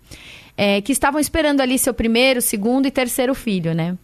é, 0.56 0.80
que 0.80 0.92
estavam 0.92 1.20
esperando 1.20 1.60
ali 1.60 1.78
seu 1.78 1.94
primeiro, 1.94 2.40
segundo 2.40 2.86
e 2.86 2.90
terceiro 2.90 3.34
filho, 3.34 3.74
né? 3.74 3.96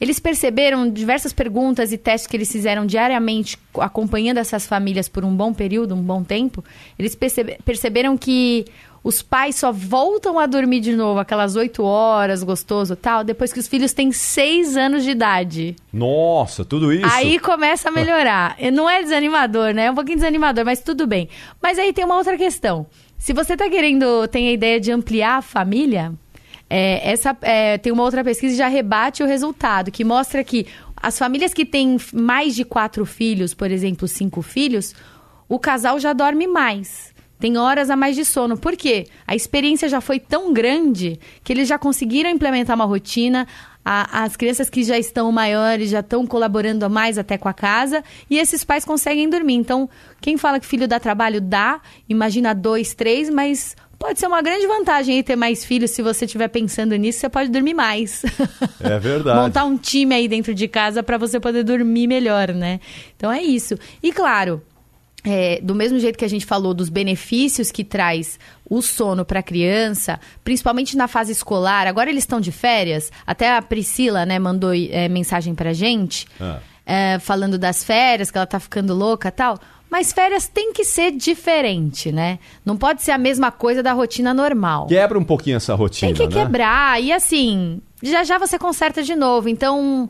Eles 0.00 0.20
perceberam 0.20 0.90
diversas 0.90 1.32
perguntas 1.32 1.90
e 1.90 1.96
testes 1.96 2.26
que 2.26 2.36
eles 2.36 2.52
fizeram 2.52 2.84
diariamente, 2.84 3.58
acompanhando 3.78 4.38
essas 4.38 4.66
famílias 4.66 5.08
por 5.08 5.24
um 5.24 5.34
bom 5.34 5.54
período, 5.54 5.94
um 5.94 6.02
bom 6.02 6.22
tempo. 6.22 6.62
Eles 6.98 7.14
percebe 7.14 7.56
perceberam 7.64 8.16
que 8.16 8.66
os 9.06 9.22
pais 9.22 9.54
só 9.54 9.70
voltam 9.70 10.36
a 10.36 10.46
dormir 10.46 10.80
de 10.80 10.96
novo 10.96 11.20
aquelas 11.20 11.54
oito 11.54 11.84
horas, 11.84 12.42
gostoso 12.42 12.96
tal, 12.96 13.22
depois 13.22 13.52
que 13.52 13.60
os 13.60 13.68
filhos 13.68 13.92
têm 13.92 14.10
seis 14.10 14.76
anos 14.76 15.04
de 15.04 15.10
idade. 15.10 15.76
Nossa, 15.92 16.64
tudo 16.64 16.92
isso? 16.92 17.06
Aí 17.12 17.38
começa 17.38 17.88
a 17.88 17.92
melhorar. 17.92 18.56
Não 18.72 18.90
é 18.90 19.00
desanimador, 19.04 19.72
né? 19.72 19.84
É 19.84 19.90
um 19.92 19.94
pouquinho 19.94 20.16
desanimador, 20.16 20.64
mas 20.64 20.80
tudo 20.80 21.06
bem. 21.06 21.28
Mas 21.62 21.78
aí 21.78 21.92
tem 21.92 22.04
uma 22.04 22.16
outra 22.16 22.36
questão. 22.36 22.84
Se 23.16 23.32
você 23.32 23.56
tá 23.56 23.70
querendo, 23.70 24.26
tem 24.26 24.48
a 24.48 24.52
ideia 24.52 24.80
de 24.80 24.90
ampliar 24.90 25.36
a 25.36 25.42
família, 25.42 26.12
é, 26.68 27.08
essa 27.08 27.36
é, 27.42 27.78
tem 27.78 27.92
uma 27.92 28.02
outra 28.02 28.24
pesquisa 28.24 28.54
que 28.54 28.58
já 28.58 28.66
rebate 28.66 29.22
o 29.22 29.26
resultado, 29.26 29.92
que 29.92 30.02
mostra 30.02 30.42
que 30.42 30.66
as 30.96 31.16
famílias 31.16 31.54
que 31.54 31.64
têm 31.64 31.96
mais 32.12 32.56
de 32.56 32.64
quatro 32.64 33.06
filhos, 33.06 33.54
por 33.54 33.70
exemplo, 33.70 34.08
cinco 34.08 34.42
filhos, 34.42 34.96
o 35.48 35.60
casal 35.60 36.00
já 36.00 36.12
dorme 36.12 36.48
mais 36.48 37.14
tem 37.38 37.56
horas 37.56 37.90
a 37.90 37.96
mais 37.96 38.16
de 38.16 38.24
sono. 38.24 38.56
Por 38.56 38.76
quê? 38.76 39.06
A 39.26 39.34
experiência 39.34 39.88
já 39.88 40.00
foi 40.00 40.18
tão 40.18 40.52
grande 40.52 41.20
que 41.44 41.52
eles 41.52 41.68
já 41.68 41.78
conseguiram 41.78 42.30
implementar 42.30 42.74
uma 42.74 42.84
rotina. 42.84 43.46
A, 43.84 44.24
as 44.24 44.36
crianças 44.36 44.68
que 44.68 44.82
já 44.82 44.98
estão 44.98 45.30
maiores 45.30 45.90
já 45.90 46.00
estão 46.00 46.26
colaborando 46.26 46.88
mais 46.90 47.18
até 47.18 47.38
com 47.38 47.48
a 47.48 47.52
casa 47.52 48.02
e 48.28 48.38
esses 48.38 48.64
pais 48.64 48.84
conseguem 48.84 49.28
dormir. 49.28 49.54
Então, 49.54 49.88
quem 50.20 50.36
fala 50.36 50.58
que 50.58 50.66
filho 50.66 50.88
dá 50.88 50.98
trabalho, 50.98 51.40
dá. 51.40 51.80
Imagina 52.08 52.54
dois, 52.54 52.94
três, 52.94 53.30
mas 53.30 53.76
pode 53.98 54.18
ser 54.18 54.26
uma 54.26 54.42
grande 54.42 54.66
vantagem 54.66 55.16
aí 55.16 55.22
ter 55.22 55.36
mais 55.36 55.64
filhos. 55.64 55.90
Se 55.90 56.02
você 56.02 56.24
estiver 56.24 56.48
pensando 56.48 56.96
nisso, 56.96 57.20
você 57.20 57.28
pode 57.28 57.50
dormir 57.50 57.74
mais. 57.74 58.22
É 58.80 58.98
verdade. 58.98 59.38
Montar 59.38 59.64
um 59.64 59.76
time 59.76 60.14
aí 60.14 60.26
dentro 60.26 60.54
de 60.54 60.66
casa 60.66 61.02
para 61.02 61.18
você 61.18 61.38
poder 61.38 61.62
dormir 61.62 62.06
melhor, 62.06 62.48
né? 62.48 62.80
Então 63.16 63.30
é 63.30 63.42
isso. 63.42 63.74
E 64.02 64.10
claro, 64.12 64.62
é, 65.26 65.60
do 65.60 65.74
mesmo 65.74 65.98
jeito 65.98 66.16
que 66.16 66.24
a 66.24 66.28
gente 66.28 66.46
falou 66.46 66.72
dos 66.72 66.88
benefícios 66.88 67.72
que 67.72 67.82
traz 67.82 68.38
o 68.68 68.80
sono 68.80 69.24
para 69.24 69.40
a 69.40 69.42
criança, 69.42 70.20
principalmente 70.44 70.96
na 70.96 71.08
fase 71.08 71.32
escolar, 71.32 71.88
agora 71.88 72.08
eles 72.08 72.22
estão 72.22 72.40
de 72.40 72.52
férias, 72.52 73.10
até 73.26 73.56
a 73.56 73.60
Priscila 73.60 74.24
né, 74.24 74.38
mandou 74.38 74.72
é, 74.72 75.08
mensagem 75.08 75.52
para 75.52 75.72
gente, 75.72 76.26
ah. 76.40 76.60
é, 76.86 77.18
falando 77.18 77.58
das 77.58 77.82
férias, 77.82 78.30
que 78.30 78.38
ela 78.38 78.46
tá 78.46 78.60
ficando 78.60 78.94
louca 78.94 79.32
tal. 79.32 79.58
Mas 79.90 80.12
férias 80.12 80.48
tem 80.48 80.72
que 80.72 80.84
ser 80.84 81.12
diferente, 81.12 82.10
né? 82.10 82.38
Não 82.64 82.76
pode 82.76 83.02
ser 83.02 83.12
a 83.12 83.18
mesma 83.18 83.50
coisa 83.52 83.82
da 83.82 83.92
rotina 83.92 84.34
normal. 84.34 84.86
Quebra 84.86 85.18
um 85.18 85.24
pouquinho 85.24 85.56
essa 85.56 85.74
rotina, 85.74 86.12
Tem 86.12 86.28
que 86.28 86.34
né? 86.34 86.42
quebrar. 86.42 87.00
E 87.00 87.12
assim, 87.12 87.80
já 88.02 88.24
já 88.24 88.38
você 88.38 88.58
conserta 88.58 89.02
de 89.02 89.14
novo. 89.14 89.48
Então, 89.48 90.08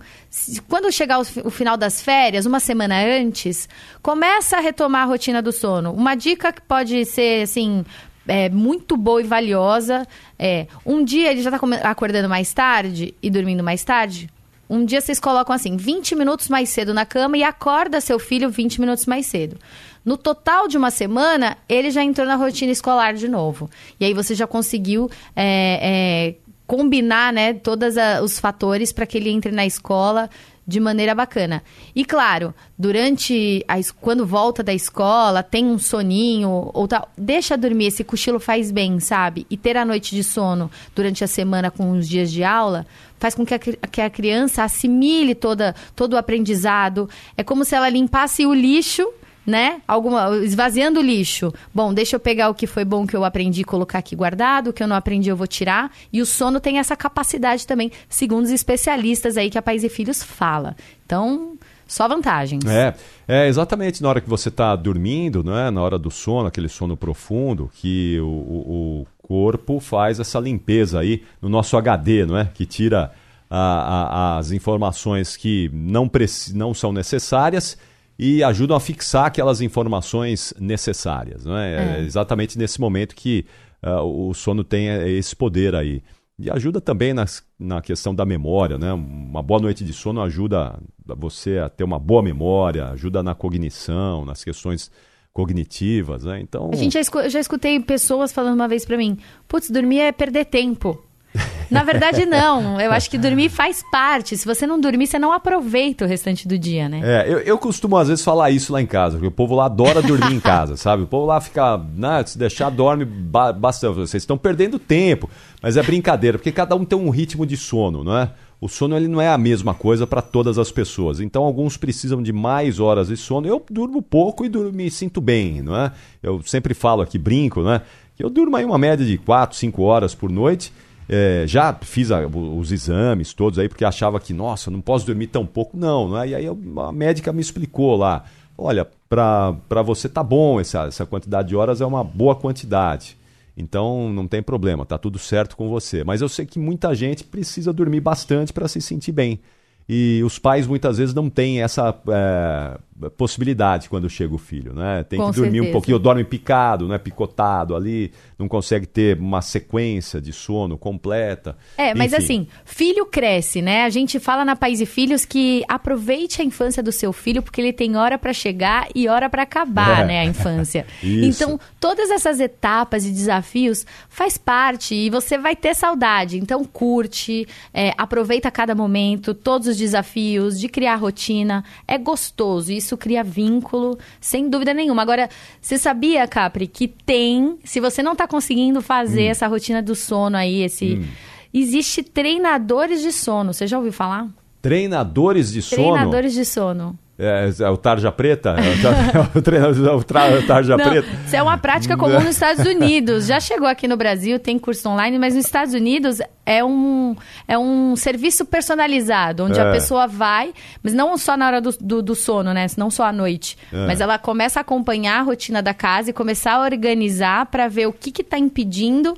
quando 0.69 0.91
chegar 0.91 1.21
o, 1.21 1.25
final 1.51 1.77
das 1.77 2.01
férias, 2.01 2.47
uma 2.47 2.59
semana 2.59 2.97
antes, 3.05 3.69
começa 4.03 4.57
a 4.57 4.61
retomar 4.61 5.03
a 5.03 5.07
rotina 5.07 5.43
do 5.43 5.53
sono. 5.53 5.93
Uma 5.93 6.15
dica 6.15 6.53
que 6.53 6.63
pode 6.63 7.05
ser, 7.05 7.43
assim, 7.43 7.85
é, 8.27 8.49
muito 8.49 8.97
boa 8.97 9.21
e 9.21 9.25
valiosa 9.25 10.07
é: 10.39 10.67
um 10.85 11.05
dia 11.05 11.31
ele 11.31 11.43
já 11.43 11.51
está 11.51 11.91
acordando 11.91 12.29
mais 12.29 12.53
tarde 12.53 13.15
e 13.23 13.31
dormindo 13.31 13.63
mais 13.63 13.85
tarde. 13.85 14.29
Um 14.69 14.85
dia 14.85 15.01
vocês 15.01 15.21
colocam 15.21 15.55
assim, 15.55 15.77
20 15.77 16.15
minutos 16.17 16.49
mais 16.49 16.69
cedo 16.69 16.93
na 16.93 17.07
cama 17.07 17.37
e 17.37 17.43
acorda 17.43 18.01
seu 18.01 18.19
filho 18.19 18.51
20 18.51 18.81
minutos 18.81 19.07
mais 19.07 19.27
cedo. 19.27 19.57
No 20.05 20.17
total 20.17 20.69
de 20.69 20.77
uma 20.77 20.91
semana, 20.91 21.57
ele 21.69 21.91
já 21.91 22.03
entrou 22.03 22.27
na 22.27 22.37
rotina 22.37 22.73
escolar 22.73 23.15
de 23.15 23.29
novo. 23.29 23.71
E 23.99 24.05
aí 24.05 24.15
você 24.15 24.35
já 24.35 24.47
conseguiu 24.47 25.11
é, 25.35 25.81
é, 25.83 26.35
combinar 26.67 27.33
né, 27.33 27.55
todos 27.55 27.95
os 28.23 28.39
fatores 28.39 28.93
para 28.93 29.07
que 29.07 29.19
ele 29.19 29.31
entre 29.31 29.53
na 29.53 29.67
escola 29.67 30.29
de 30.67 30.81
maneira 30.81 31.15
bacana. 31.15 31.63
E 31.95 32.05
claro, 32.05 32.53
durante 32.77 33.65
a, 33.69 33.77
quando 34.01 34.27
volta 34.27 34.65
da 34.65 34.75
escola, 34.75 35.43
tem 35.43 35.65
um 35.65 35.79
soninho 35.79 36.71
ou 36.75 36.89
tal, 36.89 37.09
deixa 37.17 37.57
dormir, 37.57 37.87
esse 37.87 38.03
cochilo 38.03 38.41
faz 38.41 38.73
bem, 38.73 38.99
sabe? 38.99 39.47
E 39.49 39.57
ter 39.57 39.77
a 39.77 39.85
noite 39.85 40.15
de 40.15 40.25
sono 40.25 40.69
durante 40.95 41.23
a 41.23 41.29
semana 41.29 41.71
com 41.71 41.93
os 41.93 42.09
dias 42.09 42.33
de 42.33 42.43
aula 42.43 42.85
faz 43.19 43.35
com 43.35 43.45
que 43.45 43.55
a, 43.55 43.59
que 43.59 44.01
a 44.01 44.11
criança 44.11 44.65
assimile 44.65 45.35
toda, 45.35 45.75
todo 45.95 46.15
o 46.15 46.17
aprendizado. 46.17 47.09
É 47.37 47.43
como 47.43 47.65
se 47.65 47.75
ela 47.75 47.89
limpasse 47.89 48.47
o 48.47 48.55
lixo 48.55 49.07
né? 49.47 49.81
Alguma, 49.87 50.37
esvaziando 50.39 50.99
o 50.99 51.03
lixo. 51.03 51.55
Bom, 51.73 51.95
deixa 51.95 52.17
eu 52.17 52.21
pegar 52.21 52.49
o 52.49 52.55
que 52.55 52.67
foi 52.67 52.85
bom 52.85 53.07
que 53.07 53.15
eu 53.15 53.25
aprendi 53.25 53.61
e 53.61 53.65
colocar 53.65 54.01
aqui 54.01 54.17
guardado, 54.17 54.71
o 54.71 54.73
que 54.73 54.83
eu 54.83 54.89
não 54.89 54.97
aprendi 54.97 55.31
eu 55.31 55.37
vou 55.37 55.47
tirar. 55.47 55.93
E 56.13 56.21
o 56.21 56.27
sono 56.27 56.59
tem 56.59 56.79
essa 56.79 56.97
capacidade 56.97 57.67
também, 57.67 57.93
segundo 58.09 58.45
os 58.45 58.51
especialistas 58.51 59.37
aí 59.37 59.49
que 59.49 59.57
a 59.57 59.63
Pais 59.63 59.85
e 59.85 59.89
Filhos 59.89 60.23
fala. 60.23 60.75
Então, 61.07 61.57
só 61.87 62.09
vantagens. 62.09 62.65
É, 62.65 62.95
é 63.29 63.47
exatamente 63.47 64.03
na 64.03 64.09
hora 64.09 64.21
que 64.21 64.29
você 64.29 64.49
está 64.49 64.75
dormindo, 64.75 65.45
né? 65.45 65.71
na 65.71 65.81
hora 65.81 65.99
do 65.99 66.11
sono, 66.11 66.49
aquele 66.49 66.69
sono 66.69 66.97
profundo, 66.97 67.71
que 67.75 68.19
o, 68.21 68.27
o, 68.27 69.01
o 69.03 69.07
corpo 69.27 69.81
faz 69.81 70.21
essa 70.21 70.39
limpeza 70.39 71.01
aí 71.01 71.25
no 71.43 71.49
nosso 71.49 71.77
HD, 71.77 72.25
não 72.25 72.39
é? 72.39 72.45
Que 72.45 72.65
tira 72.65 73.11
a, 73.51 73.59
a, 73.59 74.39
as 74.39 74.53
informações 74.53 75.37
que 75.37 75.69
não, 75.73 76.09
não 76.55 76.73
são 76.73 76.93
necessárias 76.93 77.77
e 78.17 78.45
ajudam 78.45 78.77
a 78.77 78.81
fixar 78.81 79.27
aquelas 79.27 79.61
informações 79.61 80.55
necessárias. 80.61 81.45
Não 81.45 81.59
é? 81.59 81.75
é. 81.75 81.99
é 81.99 82.01
exatamente 82.05 82.57
nesse 82.57 82.81
momento 82.81 83.17
que 83.17 83.45
uh, 83.83 84.29
o 84.29 84.33
sono 84.33 84.63
tem 84.63 84.87
esse 85.17 85.35
poder 85.35 85.75
aí. 85.75 86.03
E 86.39 86.49
ajuda 86.49 86.81
também 86.81 87.13
nas, 87.13 87.43
na 87.59 87.81
questão 87.81 88.15
da 88.15 88.25
memória, 88.25 88.79
né? 88.79 88.93
Uma 88.93 89.43
boa 89.43 89.59
noite 89.59 89.83
de 89.83 89.93
sono 89.93 90.21
ajuda 90.21 90.79
você 91.05 91.59
a 91.59 91.69
ter 91.69 91.83
uma 91.83 91.99
boa 91.99 92.23
memória, 92.23 92.91
ajuda 92.91 93.23
na 93.23 93.35
cognição, 93.35 94.25
nas 94.25 94.45
questões 94.45 94.91
cognitivas, 95.37 96.25
né? 96.25 96.41
Então... 96.41 96.71
A 96.73 96.77
gente 96.77 96.95
já, 96.95 97.01
escu 97.01 97.29
já 97.29 97.39
escutei 97.39 97.79
pessoas 97.79 98.33
falando 98.33 98.55
uma 98.55 98.67
vez 98.67 98.87
para 98.87 98.97
mim, 98.97 99.19
putz, 99.47 99.71
dormir 99.71 100.01
é 100.01 100.11
perder 100.11 100.47
tempo. 100.47 101.05
Na 101.71 101.83
verdade, 101.83 102.25
não. 102.25 102.81
Eu 102.81 102.91
acho 102.91 103.11
que 103.11 103.19
dormir 103.19 103.51
faz 103.51 103.85
parte. 103.93 104.35
Se 104.35 104.47
você 104.47 104.67
não 104.67 104.81
dormir, 104.81 105.07
você 105.07 105.19
não 105.19 105.33
aproveita 105.33 106.07
o 106.07 106.09
restante 106.09 106.49
do 106.49 106.59
dia, 106.59 106.89
né? 106.89 107.03
É, 107.05 107.31
eu, 107.31 107.41
eu 107.41 107.59
costumo 107.59 107.99
às 107.99 108.09
vezes 108.09 108.25
falar 108.25 108.51
isso 108.51 108.73
lá 108.73 108.81
em 108.81 108.87
casa, 108.87 109.17
porque 109.17 109.27
o 109.27 109.31
povo 109.31 109.55
lá 109.55 109.67
adora 109.67 110.01
dormir 110.01 110.33
em 110.33 110.41
casa, 110.41 110.75
sabe? 110.79 111.03
O 111.03 111.07
povo 111.07 111.27
lá 111.27 111.39
fica, 111.39 111.77
né, 111.95 112.25
se 112.25 112.39
deixar, 112.39 112.71
dorme 112.71 113.05
bastante. 113.05 113.97
Vocês 113.97 114.23
estão 114.23 114.39
perdendo 114.39 114.79
tempo. 114.79 115.29
Mas 115.61 115.77
é 115.77 115.83
brincadeira, 115.83 116.39
porque 116.39 116.53
cada 116.53 116.75
um 116.75 116.85
tem 116.85 116.99
um 116.99 117.11
ritmo 117.11 117.45
de 117.45 117.59
sono, 117.59 118.03
não 118.03 118.17
é? 118.17 118.31
O 118.61 118.69
sono 118.69 118.97
ele 118.97 119.09
não 119.09 119.21
é 119.21 119.29
a 119.29 119.37
mesma 119.37 119.75
coisa 119.75 120.07
para 120.07 120.23
todas 120.23 120.59
as 120.59 120.71
pessoas. 120.71 121.21
Então, 121.21 121.45
alguns 121.45 121.77
precisam 121.77 122.23
de 122.23 122.33
mais 122.33 122.81
horas 122.81 123.09
de 123.09 123.17
sono. 123.17 123.47
Eu 123.47 123.65
durmo 123.71 124.01
pouco 124.01 124.45
e 124.45 124.49
durmo, 124.49 124.73
me 124.73 124.91
sinto 124.91 125.21
bem, 125.21 125.61
não 125.63 125.77
é? 125.77 125.93
Eu 126.23 126.43
sempre 126.43 126.73
falo 126.73 127.03
aqui, 127.03 127.19
brinco, 127.19 127.63
né? 127.63 127.83
Que 128.17 128.25
eu 128.25 128.31
durmo 128.31 128.57
aí 128.57 128.65
uma 128.65 128.79
média 128.79 129.05
de 129.05 129.19
4, 129.19 129.57
5 129.57 129.83
horas 129.83 130.15
por 130.15 130.31
noite 130.31 130.73
é, 131.09 131.45
já 131.47 131.73
fiz 131.73 132.11
a, 132.11 132.27
os 132.27 132.73
exames 132.73 133.33
todos 133.33 133.59
aí, 133.59 133.69
porque 133.69 133.85
achava 133.85 134.19
que, 134.19 134.33
nossa, 134.33 134.71
não 134.71 134.81
posso 134.81 135.07
dormir 135.07 135.29
tão 135.29 135.47
pouco. 135.47 135.77
Não, 135.77 136.09
não 136.09 136.21
é? 136.21 136.29
E 136.29 136.35
aí 136.35 136.47
a 136.47 136.93
médica 136.93 137.33
me 137.33 137.41
explicou 137.41 137.97
lá: 137.97 138.25
olha, 138.59 138.87
para 139.09 139.83
você 139.85 140.09
tá 140.09 140.23
bom, 140.23 140.61
essa, 140.61 140.87
essa 140.87 141.07
quantidade 141.07 141.49
de 141.49 141.57
horas 141.57 141.81
é 141.81 141.87
uma 141.87 142.03
boa 142.03 142.35
quantidade. 142.35 143.17
Então 143.57 144.13
não 144.13 144.29
tem 144.29 144.43
problema, 144.43 144.85
tá 144.85 144.99
tudo 144.99 145.19
certo 145.19 145.57
com 145.57 145.69
você. 145.69 146.05
Mas 146.05 146.21
eu 146.21 146.29
sei 146.29 146.45
que 146.45 146.59
muita 146.59 146.95
gente 146.95 147.25
precisa 147.25 147.73
dormir 147.73 148.01
bastante 148.01 148.53
para 148.53 148.69
se 148.69 148.81
sentir 148.81 149.13
bem. 149.13 149.41
E 149.89 150.21
os 150.25 150.39
pais 150.39 150.67
muitas 150.67 150.99
vezes 150.99 151.15
não 151.15 151.31
têm 151.31 151.63
essa 151.63 151.97
é, 152.09 152.79
possibilidade 153.17 153.89
quando 153.89 154.09
chega 154.09 154.35
o 154.35 154.39
filho, 154.39 154.73
né? 154.73 155.05
Tem 155.05 155.19
Com 155.19 155.31
que 155.31 155.37
dormir 155.37 155.53
certeza. 155.53 155.69
um 155.69 155.73
pouquinho, 155.73 155.99
dorme 155.99 156.25
picado, 156.25 156.87
né? 156.87 156.99
Picotado 156.99 157.75
ali, 157.75 158.13
não 158.39 158.49
consegue 158.49 158.87
ter 158.87 159.19
uma 159.19 159.43
sequência 159.43 160.21
de 160.21 160.33
sono 160.33 160.79
completa. 160.79 161.57
É, 161.77 161.95
mas 161.95 162.13
Enfim. 162.13 162.23
assim, 162.23 162.49
filho 162.65 163.07
cresce, 163.07 163.61
né? 163.61 163.85
A 163.85 163.91
gente 163.91 164.21
fala 164.21 164.45
na 164.45 164.55
Pais 164.55 164.81
e 164.81 164.87
Filhos 164.87 165.25
que 165.25 165.65
aproveite 165.69 166.41
a 166.41 166.45
infância 166.45 166.83
do 166.83 166.93
seu 166.93 167.13
filho 167.13 167.43
porque 167.43 167.61
ele 167.61 167.73
tem 167.73 167.97
hora 167.97 168.19
para 168.19 168.33
chegar 168.33 168.89
e 168.95 169.09
hora 169.09 169.29
para 169.29 169.43
acabar, 169.43 170.03
é. 170.03 170.07
né, 170.07 170.21
a 170.21 170.25
infância. 170.25 170.87
então, 171.03 171.59
todas 171.81 172.11
essas 172.11 172.39
etapas 172.41 173.05
e 173.05 173.11
desafios 173.11 173.85
faz 174.09 174.39
parte 174.39 174.95
e 174.95 175.11
você 175.11 175.39
vai 175.39 175.57
ter 175.57 175.75
saudade. 175.75 176.39
Então, 176.39 176.65
curte, 176.65 177.49
é, 177.73 177.93
aproveita 177.99 178.51
cada 178.51 178.75
momento, 178.75 179.35
todos 179.35 179.69
os 179.69 179.77
desafios 179.77 180.61
de 180.61 180.69
criar 180.69 180.97
rotina. 180.97 181.65
É 181.89 181.99
gostoso. 181.99 182.71
Isso 182.71 182.86
isso 182.87 182.97
cria 182.97 183.23
vínculo, 183.23 183.99
sem 184.21 184.49
dúvida 184.49 184.73
nenhuma. 184.73 185.03
Agora, 185.03 185.29
você 185.61 185.77
sabia, 185.77 186.27
Capri, 186.27 186.67
que 186.67 186.89
tem, 186.89 187.59
se 187.65 187.81
você 187.81 188.03
não 188.03 188.13
está 188.13 188.27
conseguindo 188.27 188.81
fazer 188.81 189.29
hum. 189.29 189.31
essa 189.31 189.47
rotina 189.47 189.83
do 189.83 189.95
sono 189.95 190.37
aí, 190.37 190.63
esse. 190.63 190.97
Hum. 190.97 191.05
Existe 191.53 192.03
treinadores 192.03 193.01
de 193.01 193.13
sono. 193.13 193.53
Você 193.53 193.67
já 193.67 193.79
ouviu 193.79 193.93
falar? 193.93 194.29
Treinadores 194.61 195.53
de 195.53 195.63
sono. 195.63 195.83
Treinadores 195.83 196.33
de 196.35 196.45
sono. 196.45 196.99
É, 197.19 197.49
é 197.61 197.71
o 197.71 197.77
Tarja 197.79 198.13
Preta? 198.13 198.57
É 198.59 199.39
o, 199.39 199.41
treinador, 199.43 199.87
é 199.87 199.93
o, 199.93 200.05
tra, 200.05 200.39
o 200.39 200.47
Tarja 200.47 200.77
Não, 200.77 200.85
Preta? 200.91 201.09
Isso 201.27 201.35
é 201.35 201.43
uma 201.43 201.57
prática 201.57 201.97
comum 201.99 202.21
nos 202.21 202.35
Estados 202.35 202.67
Unidos. 202.67 203.27
Já 203.27 203.41
chegou 203.41 203.67
aqui 203.67 203.89
no 203.89 203.97
Brasil, 203.97 204.39
tem 204.39 204.59
curso 204.59 204.89
online, 204.89 205.19
mas 205.19 205.35
nos 205.35 205.47
Estados 205.47 205.73
Unidos 205.73 206.19
é 206.45 206.63
um, 206.63 207.17
é 207.49 207.59
um 207.59 207.97
serviço 207.97 208.45
personalizado, 208.45 209.45
onde 209.45 209.59
É. 209.59 209.63
a 209.63 209.73
pessoa 209.73 210.07
vai, 210.07 210.53
mas 210.83 210.93
não 210.93 211.17
só 211.17 211.37
na 211.37 211.47
hora 211.47 211.61
do, 211.61 211.71
do, 211.81 212.03
do 212.03 212.15
sono, 212.15 212.53
né? 212.53 212.67
Não 212.77 212.91
só 212.91 213.05
à 213.05 213.13
noite. 213.13 213.57
É. 213.73 213.87
Mas 213.87 214.01
ela 214.01 214.19
começa 214.19 214.61
a 214.61 214.63
acompanhar 214.63 215.19
a 215.21 215.23
rotina 215.23 215.63
da 215.63 215.73
casa 215.73 216.11
e 216.11 216.13
começar 216.13 216.53
a 216.55 216.61
organizar 216.61 217.47
para 217.47 217.67
ver 217.67 217.87
o 217.87 217.93
que 217.93 218.21
está 218.21 218.39
impedindo 218.39 219.17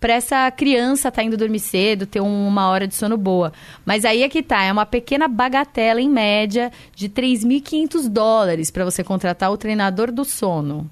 para 0.00 0.14
essa 0.14 0.50
criança 0.50 1.08
estar 1.08 1.22
indo 1.24 1.36
dormir 1.36 1.58
cedo, 1.58 2.06
ter 2.06 2.20
um- 2.20 2.46
uma 2.46 2.68
hora 2.68 2.86
de 2.86 2.94
sono 2.94 3.16
boa. 3.16 3.52
Mas 3.84 4.04
aí 4.04 4.22
é 4.22 4.28
que 4.28 4.42
tá, 4.42 4.62
é 4.62 4.72
uma 4.72 4.86
pequena 4.86 5.26
bagatela 5.26 6.00
em 6.00 6.08
média 6.08 6.70
de 6.94 7.08
3.500 7.08 8.08
dólares 8.08 8.70
para 8.70 8.84
você 8.84 9.02
contratar 9.02 9.50
o 9.50 9.56
treinador 9.56 10.12
do 10.12 10.24
sono 10.24 10.88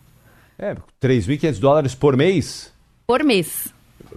É, 0.58 0.74
3.500 1.00 1.58
dólares 1.58 1.94
por 1.94 2.16
mês? 2.16 2.72
por 3.06 3.22
mês. 3.22 3.68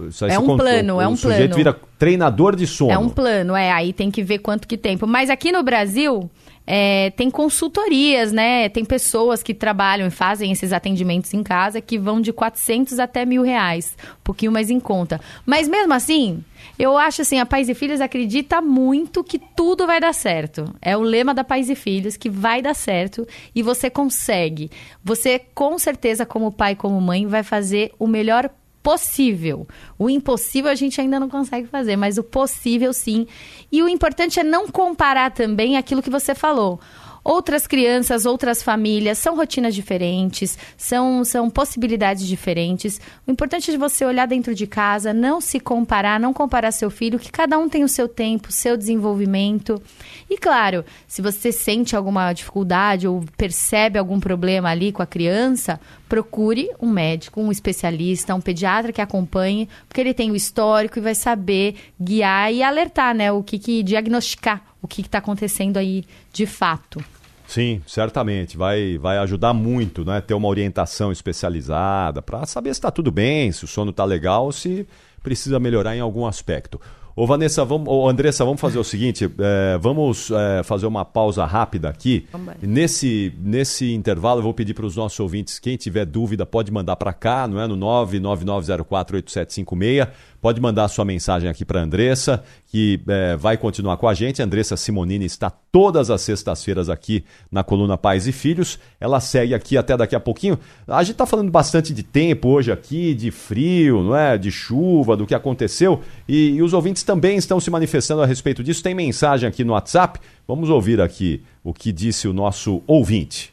Isso 0.08 0.24
aí 0.24 0.30
É 0.30 0.34
você 0.34 0.40
um 0.40 0.46
contou. 0.46 0.66
plano, 0.66 1.00
é 1.00 1.06
o 1.06 1.10
um 1.10 1.16
sujeito 1.16 1.50
plano. 1.50 1.54
vira 1.56 1.76
treinador 1.98 2.56
de 2.56 2.66
sono. 2.66 2.90
É 2.90 2.98
um 2.98 3.08
plano, 3.08 3.54
é, 3.54 3.70
aí 3.70 3.92
tem 3.92 4.10
que 4.10 4.22
ver 4.22 4.38
quanto 4.38 4.66
que 4.66 4.76
tempo. 4.78 5.06
Mas 5.06 5.28
aqui 5.28 5.52
no 5.52 5.62
Brasil, 5.62 6.30
é, 6.66 7.10
tem 7.10 7.30
consultorias, 7.30 8.32
né? 8.32 8.68
Tem 8.68 8.84
pessoas 8.84 9.42
que 9.42 9.52
trabalham 9.52 10.06
e 10.06 10.10
fazem 10.10 10.52
esses 10.52 10.72
atendimentos 10.72 11.34
em 11.34 11.42
casa 11.42 11.80
que 11.80 11.98
vão 11.98 12.20
de 12.20 12.32
400 12.32 12.98
até 12.98 13.24
mil 13.24 13.42
reais, 13.42 13.96
um 14.12 14.22
pouquinho 14.22 14.52
mais 14.52 14.70
em 14.70 14.78
conta. 14.78 15.20
Mas 15.44 15.68
mesmo 15.68 15.92
assim, 15.92 16.44
eu 16.78 16.96
acho 16.96 17.22
assim, 17.22 17.38
a 17.38 17.46
Pais 17.46 17.68
e 17.68 17.74
Filhos 17.74 18.00
acredita 18.00 18.60
muito 18.60 19.24
que 19.24 19.38
tudo 19.38 19.86
vai 19.86 20.00
dar 20.00 20.14
certo. 20.14 20.64
É 20.80 20.96
o 20.96 21.02
lema 21.02 21.34
da 21.34 21.44
Pais 21.44 21.68
e 21.68 21.74
Filhos, 21.74 22.16
que 22.16 22.30
vai 22.30 22.62
dar 22.62 22.74
certo 22.74 23.26
e 23.54 23.62
você 23.62 23.90
consegue. 23.90 24.70
Você, 25.02 25.38
com 25.54 25.78
certeza, 25.78 26.24
como 26.24 26.52
pai, 26.52 26.74
como 26.74 27.00
mãe, 27.00 27.26
vai 27.26 27.42
fazer 27.42 27.92
o 27.98 28.06
melhor 28.06 28.50
possível. 28.82 29.66
O 29.98 30.08
impossível 30.08 30.70
a 30.70 30.74
gente 30.74 31.00
ainda 31.00 31.20
não 31.20 31.28
consegue 31.28 31.66
fazer, 31.68 31.96
mas 31.96 32.18
o 32.18 32.22
possível 32.22 32.92
sim. 32.92 33.26
E 33.70 33.82
o 33.82 33.88
importante 33.88 34.40
é 34.40 34.44
não 34.44 34.68
comparar 34.68 35.30
também 35.30 35.76
aquilo 35.76 36.02
que 36.02 36.10
você 36.10 36.34
falou. 36.34 36.80
Outras 37.22 37.66
crianças, 37.66 38.24
outras 38.24 38.62
famílias, 38.62 39.18
são 39.18 39.36
rotinas 39.36 39.74
diferentes, 39.74 40.58
são, 40.76 41.24
são 41.24 41.50
possibilidades 41.50 42.26
diferentes. 42.26 43.00
O 43.26 43.30
importante 43.30 43.70
é 43.70 43.78
você 43.78 44.04
olhar 44.04 44.26
dentro 44.26 44.54
de 44.54 44.66
casa, 44.66 45.12
não 45.12 45.40
se 45.40 45.60
comparar, 45.60 46.18
não 46.18 46.32
comparar 46.32 46.72
seu 46.72 46.90
filho, 46.90 47.18
que 47.18 47.30
cada 47.30 47.58
um 47.58 47.68
tem 47.68 47.84
o 47.84 47.88
seu 47.88 48.08
tempo, 48.08 48.50
seu 48.50 48.76
desenvolvimento. 48.76 49.80
E 50.28 50.38
claro, 50.38 50.84
se 51.06 51.20
você 51.20 51.52
sente 51.52 51.94
alguma 51.94 52.32
dificuldade 52.32 53.06
ou 53.06 53.24
percebe 53.36 53.98
algum 53.98 54.18
problema 54.18 54.70
ali 54.70 54.90
com 54.90 55.02
a 55.02 55.06
criança, 55.06 55.78
procure 56.08 56.70
um 56.80 56.90
médico, 56.90 57.40
um 57.40 57.52
especialista, 57.52 58.34
um 58.34 58.40
pediatra 58.40 58.92
que 58.92 59.00
acompanhe, 59.00 59.68
porque 59.86 60.00
ele 60.00 60.14
tem 60.14 60.30
o 60.30 60.36
histórico 60.36 60.98
e 60.98 61.02
vai 61.02 61.14
saber 61.14 61.76
guiar 62.00 62.52
e 62.52 62.62
alertar, 62.62 63.14
né? 63.14 63.30
O 63.30 63.42
que, 63.42 63.58
que 63.58 63.82
diagnosticar 63.82 64.62
o 64.82 64.88
que 64.88 65.02
está 65.02 65.18
acontecendo 65.18 65.76
aí 65.76 66.04
de 66.32 66.46
fato. 66.46 67.02
Sim, 67.46 67.82
certamente. 67.84 68.56
Vai, 68.56 68.96
vai 68.96 69.18
ajudar 69.18 69.52
muito, 69.52 70.04
né? 70.04 70.20
Ter 70.20 70.34
uma 70.34 70.46
orientação 70.46 71.10
especializada 71.10 72.22
para 72.22 72.46
saber 72.46 72.68
se 72.68 72.78
está 72.78 72.92
tudo 72.92 73.10
bem, 73.10 73.50
se 73.50 73.64
o 73.64 73.68
sono 73.68 73.90
está 73.90 74.04
legal, 74.04 74.44
ou 74.44 74.52
se 74.52 74.86
precisa 75.20 75.58
melhorar 75.58 75.96
em 75.96 76.00
algum 76.00 76.26
aspecto. 76.26 76.80
Ô 77.16 77.26
Vanessa, 77.26 77.64
vamos, 77.64 77.88
ô 77.88 78.08
Andressa, 78.08 78.44
vamos 78.44 78.60
fazer 78.60 78.78
o 78.78 78.84
seguinte: 78.84 79.28
é, 79.38 79.76
vamos 79.78 80.30
é, 80.30 80.62
fazer 80.62 80.86
uma 80.86 81.04
pausa 81.04 81.44
rápida 81.44 81.88
aqui. 81.88 82.28
Nesse, 82.62 83.34
nesse 83.38 83.92
intervalo, 83.92 84.38
eu 84.38 84.44
vou 84.44 84.54
pedir 84.54 84.74
para 84.74 84.86
os 84.86 84.94
nossos 84.96 85.18
ouvintes, 85.18 85.58
quem 85.58 85.76
tiver 85.76 86.06
dúvida, 86.06 86.46
pode 86.46 86.70
mandar 86.70 86.94
para 86.96 87.12
cá, 87.12 87.48
não 87.48 87.60
é? 87.60 87.66
No 87.66 87.76
999048756. 87.76 90.08
Pode 90.40 90.60
mandar 90.60 90.88
sua 90.88 91.04
mensagem 91.04 91.50
aqui 91.50 91.64
para 91.64 91.82
Andressa, 91.82 92.42
que 92.68 93.00
é, 93.06 93.36
vai 93.36 93.56
continuar 93.56 93.96
com 93.98 94.08
a 94.08 94.14
gente. 94.14 94.40
Andressa 94.40 94.76
Simonini 94.76 95.26
está 95.26 95.50
todas 95.50 96.10
as 96.10 96.22
sextas-feiras 96.22 96.88
aqui 96.88 97.24
na 97.52 97.62
coluna 97.62 97.98
Pais 97.98 98.26
e 98.26 98.32
Filhos. 98.32 98.78
Ela 98.98 99.20
segue 99.20 99.54
aqui 99.54 99.76
até 99.76 99.96
daqui 99.96 100.16
a 100.16 100.20
pouquinho. 100.20 100.58
A 100.88 101.02
gente 101.02 101.12
está 101.12 101.26
falando 101.26 101.50
bastante 101.50 101.92
de 101.92 102.02
tempo 102.02 102.48
hoje 102.48 102.72
aqui, 102.72 103.14
de 103.14 103.30
frio, 103.30 104.02
não 104.02 104.16
é? 104.16 104.38
De 104.38 104.50
chuva, 104.50 105.16
do 105.16 105.26
que 105.26 105.34
aconteceu. 105.34 106.00
E, 106.26 106.50
e 106.52 106.62
os 106.62 106.72
ouvintes 106.72 107.02
também 107.02 107.36
estão 107.36 107.60
se 107.60 107.70
manifestando 107.70 108.22
a 108.22 108.26
respeito 108.26 108.64
disso. 108.64 108.82
Tem 108.82 108.94
mensagem 108.94 109.48
aqui 109.48 109.62
no 109.62 109.74
WhatsApp. 109.74 110.18
Vamos 110.48 110.70
ouvir 110.70 111.00
aqui 111.00 111.42
o 111.62 111.74
que 111.74 111.92
disse 111.92 112.26
o 112.26 112.32
nosso 112.32 112.82
ouvinte. 112.86 113.52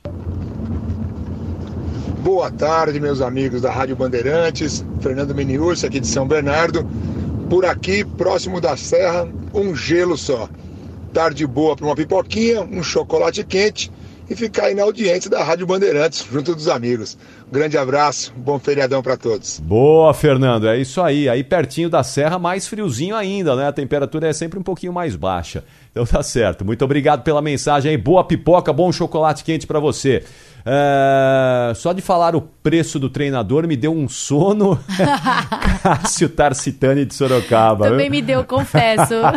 Boa 2.27 2.51
tarde, 2.51 2.99
meus 2.99 3.21
amigos 3.21 3.61
da 3.61 3.71
Rádio 3.71 3.95
Bandeirantes. 3.95 4.85
Fernando 4.99 5.33
Meniúcio, 5.33 5.87
aqui 5.87 5.97
de 5.97 6.07
São 6.07 6.27
Bernardo. 6.27 6.85
Por 7.49 7.63
aqui, 7.63 8.03
próximo 8.03 8.59
da 8.59 8.75
Serra, 8.75 9.25
um 9.53 9.73
gelo 9.73 10.17
só. 10.17 10.49
Tarde 11.13 11.47
boa 11.47 11.73
para 11.73 11.85
uma 11.85 11.95
pipoquinha, 11.95 12.63
um 12.63 12.83
chocolate 12.83 13.45
quente 13.45 13.89
e 14.29 14.35
ficar 14.35 14.65
aí 14.65 14.75
na 14.75 14.83
audiência 14.83 15.29
da 15.29 15.41
Rádio 15.41 15.65
Bandeirantes, 15.65 16.27
junto 16.29 16.53
dos 16.53 16.67
amigos. 16.67 17.17
Grande 17.49 17.77
abraço, 17.77 18.33
bom 18.35 18.59
feriadão 18.59 19.01
para 19.01 19.15
todos. 19.15 19.59
Boa, 19.61 20.13
Fernando. 20.13 20.67
É 20.67 20.77
isso 20.77 21.01
aí. 21.01 21.29
Aí 21.29 21.45
pertinho 21.45 21.89
da 21.89 22.03
serra, 22.03 22.37
mais 22.37 22.67
friozinho 22.67 23.15
ainda, 23.15 23.55
né? 23.55 23.67
A 23.67 23.71
temperatura 23.71 24.27
é 24.27 24.33
sempre 24.33 24.59
um 24.59 24.63
pouquinho 24.63 24.91
mais 24.91 25.15
baixa. 25.15 25.63
Então 25.97 26.05
tá 26.05 26.21
certo. 26.21 26.63
Muito 26.63 26.85
obrigado 26.85 27.23
pela 27.23 27.41
mensagem 27.41 27.89
aí. 27.91 27.97
Boa 27.97 28.23
pipoca, 28.23 28.71
bom 28.71 28.91
chocolate 28.91 29.43
quente 29.43 29.65
para 29.65 29.79
você. 29.79 30.23
É, 30.69 31.71
Só 31.75 31.93
de 31.93 32.01
falar 32.01 32.35
o 32.35 32.41
preço 32.41 32.99
do 32.99 33.09
treinador 33.09 33.65
me 33.65 33.75
deu 33.75 33.91
um 33.93 34.07
sono. 34.07 34.77
Cássio 35.81 36.27
Tarcitani 36.29 37.05
de 37.05 37.15
Sorocaba. 37.15 37.89
Também 37.89 38.09
me 38.09 38.21
deu, 38.21 38.43
confesso. 38.43 39.13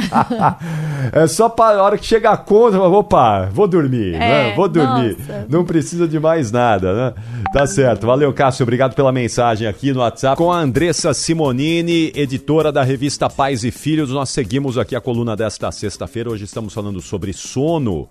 É 1.12 1.26
só 1.26 1.48
para 1.48 1.78
a 1.80 1.82
hora 1.82 1.96
que 1.98 2.04
chega 2.04 2.30
a 2.30 2.36
conta, 2.36 2.78
opa, 2.78 3.48
vou 3.50 3.66
dormir, 3.66 4.14
É, 4.14 4.18
né? 4.18 4.54
Vou 4.54 4.68
dormir. 4.68 5.16
nossa. 5.18 5.46
Não 5.48 5.64
precisa 5.64 6.06
de 6.06 6.20
mais 6.20 6.52
nada, 6.52 6.92
né? 6.92 7.14
Tá 7.54 7.66
certo. 7.66 8.06
Valeu, 8.06 8.30
Cássio. 8.34 8.64
Obrigado 8.64 8.94
pela 8.94 9.10
mensagem 9.10 9.66
aqui 9.66 9.92
no 9.94 10.00
WhatsApp. 10.00 10.36
Com 10.36 10.52
a 10.52 10.58
Andressa 10.58 11.14
Simonini, 11.14 12.12
editora 12.14 12.70
da 12.70 12.82
revista 12.82 13.30
Pais 13.30 13.64
e 13.64 13.70
Filhos, 13.70 14.10
nós 14.10 14.28
seguimos 14.28 14.76
aqui 14.76 14.94
a 14.94 15.00
coluna 15.00 15.34
desta 15.34 15.72
sexta-feira. 15.72 16.30
Hoje 16.30 16.44
estamos 16.50 16.74
falando 16.74 17.00
sobre 17.00 17.32
sono. 17.32 18.08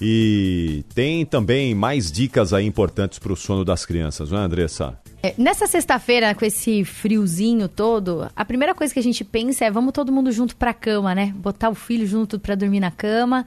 E 0.00 0.84
tem 0.94 1.26
também 1.26 1.74
mais 1.74 2.12
dicas 2.12 2.52
aí 2.52 2.64
importantes 2.64 3.18
para 3.18 3.32
o 3.32 3.36
sono 3.36 3.64
das 3.64 3.84
crianças, 3.84 4.30
não 4.30 4.38
é, 4.38 4.42
Andressa? 4.42 4.96
É, 5.20 5.34
Nessa 5.36 5.66
sexta-feira, 5.66 6.32
com 6.36 6.44
esse 6.44 6.84
friozinho 6.84 7.68
todo, 7.68 8.30
a 8.36 8.44
primeira 8.44 8.74
coisa 8.74 8.94
que 8.94 9.00
a 9.00 9.02
gente 9.02 9.24
pensa 9.24 9.64
é 9.64 9.70
vamos 9.70 9.92
todo 9.92 10.12
mundo 10.12 10.30
junto 10.30 10.54
pra 10.54 10.72
cama, 10.72 11.16
né? 11.16 11.34
Botar 11.36 11.68
o 11.68 11.74
filho 11.74 12.06
junto 12.06 12.38
pra 12.38 12.54
dormir 12.54 12.78
na 12.78 12.92
cama. 12.92 13.44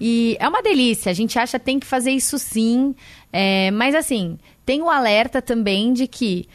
E 0.00 0.36
é 0.40 0.48
uma 0.48 0.60
delícia, 0.60 1.10
a 1.10 1.14
gente 1.14 1.38
acha 1.38 1.56
que 1.60 1.64
tem 1.64 1.78
que 1.78 1.86
fazer 1.86 2.10
isso 2.10 2.36
sim. 2.40 2.92
É, 3.32 3.70
mas 3.70 3.94
assim, 3.94 4.36
tem 4.66 4.82
o 4.82 4.90
alerta 4.90 5.40
também 5.40 5.92
de 5.92 6.08
que 6.08 6.48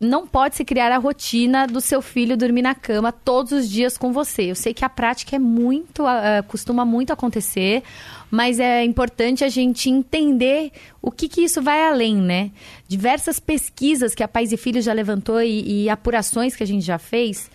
não 0.00 0.26
pode 0.26 0.54
se 0.54 0.64
criar 0.64 0.92
a 0.92 0.98
rotina 0.98 1.66
do 1.66 1.80
seu 1.80 2.00
filho 2.00 2.36
dormir 2.36 2.62
na 2.62 2.74
cama 2.74 3.10
todos 3.10 3.52
os 3.52 3.68
dias 3.68 3.98
com 3.98 4.12
você. 4.12 4.50
Eu 4.50 4.54
sei 4.54 4.72
que 4.72 4.84
a 4.84 4.88
prática 4.88 5.34
é 5.34 5.38
muito, 5.38 6.06
ah, 6.06 6.44
costuma 6.46 6.84
muito 6.84 7.12
acontecer, 7.12 7.82
mas 8.30 8.60
é 8.60 8.84
importante 8.84 9.42
a 9.42 9.48
gente 9.48 9.90
entender 9.90 10.70
o 11.02 11.10
que, 11.10 11.28
que 11.28 11.42
isso 11.42 11.60
vai 11.60 11.82
além, 11.82 12.16
né? 12.16 12.50
Diversas 12.86 13.40
pesquisas 13.40 14.14
que 14.14 14.22
a 14.22 14.28
Pais 14.28 14.52
e 14.52 14.56
Filhos 14.56 14.84
já 14.84 14.92
levantou 14.92 15.42
e, 15.42 15.84
e 15.84 15.90
apurações 15.90 16.54
que 16.54 16.62
a 16.62 16.66
gente 16.66 16.84
já 16.84 16.98
fez. 16.98 17.50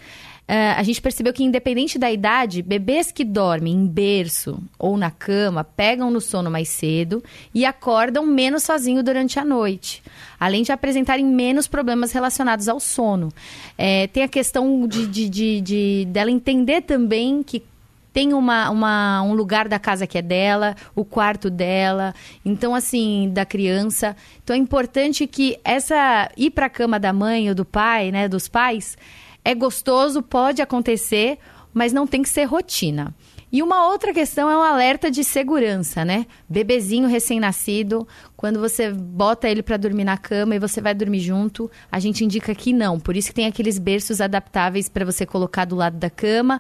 Ah, 0.47 0.75
a 0.77 0.84
gente 0.84 1.01
percebeu 1.01 1.32
que, 1.34 1.43
independente 1.43 1.97
da 1.97 2.12
idade, 2.12 2.62
bebês 2.62 3.12
que 3.12 3.23
dormem 3.23 3.73
em 3.73 3.88
berço 3.88 4.62
ou 4.77 4.97
na 4.97 5.10
cama 5.10 5.63
pegam 5.63 6.12
no 6.12 6.19
sono 6.19 6.51
mais 6.51 6.67
cedo 6.69 7.23
e 7.53 7.65
acordam 7.65 8.25
menos 8.25 8.63
sozinho 8.63 9.01
durante 9.01 9.39
a 9.39 9.45
noite, 9.45 10.03
além 10.39 10.63
de 10.63 10.71
apresentarem 10.71 11.25
menos 11.25 11.67
problemas 11.67 12.12
relacionados 12.12 12.67
ao 12.67 12.79
sono. 12.79 13.32
É, 13.77 14.08
tem 14.08 14.23
a 14.23 14.27
questão 14.27 14.86
de, 14.88 15.08
de, 15.08 15.29
de- 15.29 15.62
de- 15.62 16.06
dela 16.10 16.29
entender 16.29 16.82
também 16.82 17.41
que 17.41 17.63
tem 18.12 18.32
uma, 18.32 18.69
uma- 18.69 19.23
um 19.23 19.34
lugar 19.34 19.67
da 19.67 19.79
casa 19.79 20.06
que 20.06 20.19
é 20.19 20.21
dela, 20.21 20.75
o 20.95 21.03
quarto 21.03 21.49
dela, 21.49 22.13
então 22.45 22.75
assim, 22.75 23.32
da 23.34 23.43
criança. 23.43 24.15
Então 24.43 24.56
é 24.56 24.60
importante 24.60 25.25
que 25.25 25.58
essa 25.63 26.29
ir 26.38 26.51
para 26.51 26.67
a 26.67 26.69
cama 26.69 26.99
da 26.99 27.12
mãe 27.12 27.49
ou 27.49 27.56
do 27.56 27.65
pai, 27.65 28.12
né, 28.12 28.27
dos 28.27 28.47
pais, 28.47 28.95
é 29.43 29.53
gostoso, 29.56 30.21
pode 30.21 30.62
acontecer, 30.62 31.38
mas 31.73 31.91
não 31.91 32.06
tem 32.06 32.21
que 32.21 32.29
ser 32.29 32.45
rotina. 32.45 33.13
E 33.51 33.62
uma 33.62 33.88
outra 33.88 34.12
questão 34.12 34.49
é 34.49 34.58
um 34.58 34.63
alerta 34.63 35.12
de 35.12 35.23
segurança, 35.23 36.03
né? 36.03 36.25
Bebezinho 36.49 37.08
recém-nascido, 37.08 38.08
quando 38.36 38.60
você 38.60 38.89
bota 38.91 39.47
ele 39.47 39.62
para 39.62 39.77
dormir 39.77 40.03
na 40.03 40.17
cama 40.17 40.56
e 40.56 40.60
você 40.60 40.82
vai 40.82 40.95
dormir 40.95 41.19
junto, 41.19 41.69
a 41.91 41.99
gente 41.99 42.25
indica 42.25 42.56
que 42.56 42.73
não. 42.73 42.99
Por 42.99 43.15
isso 43.15 43.27
que 43.27 43.36
tem 43.36 43.45
aqueles 43.45 43.77
berços 43.77 44.21
adaptáveis 44.21 44.89
para 44.89 45.06
você 45.06 45.23
colocar 45.23 45.65
do 45.65 45.75
lado 45.75 45.97
da 45.97 46.10
cama, 46.10 46.60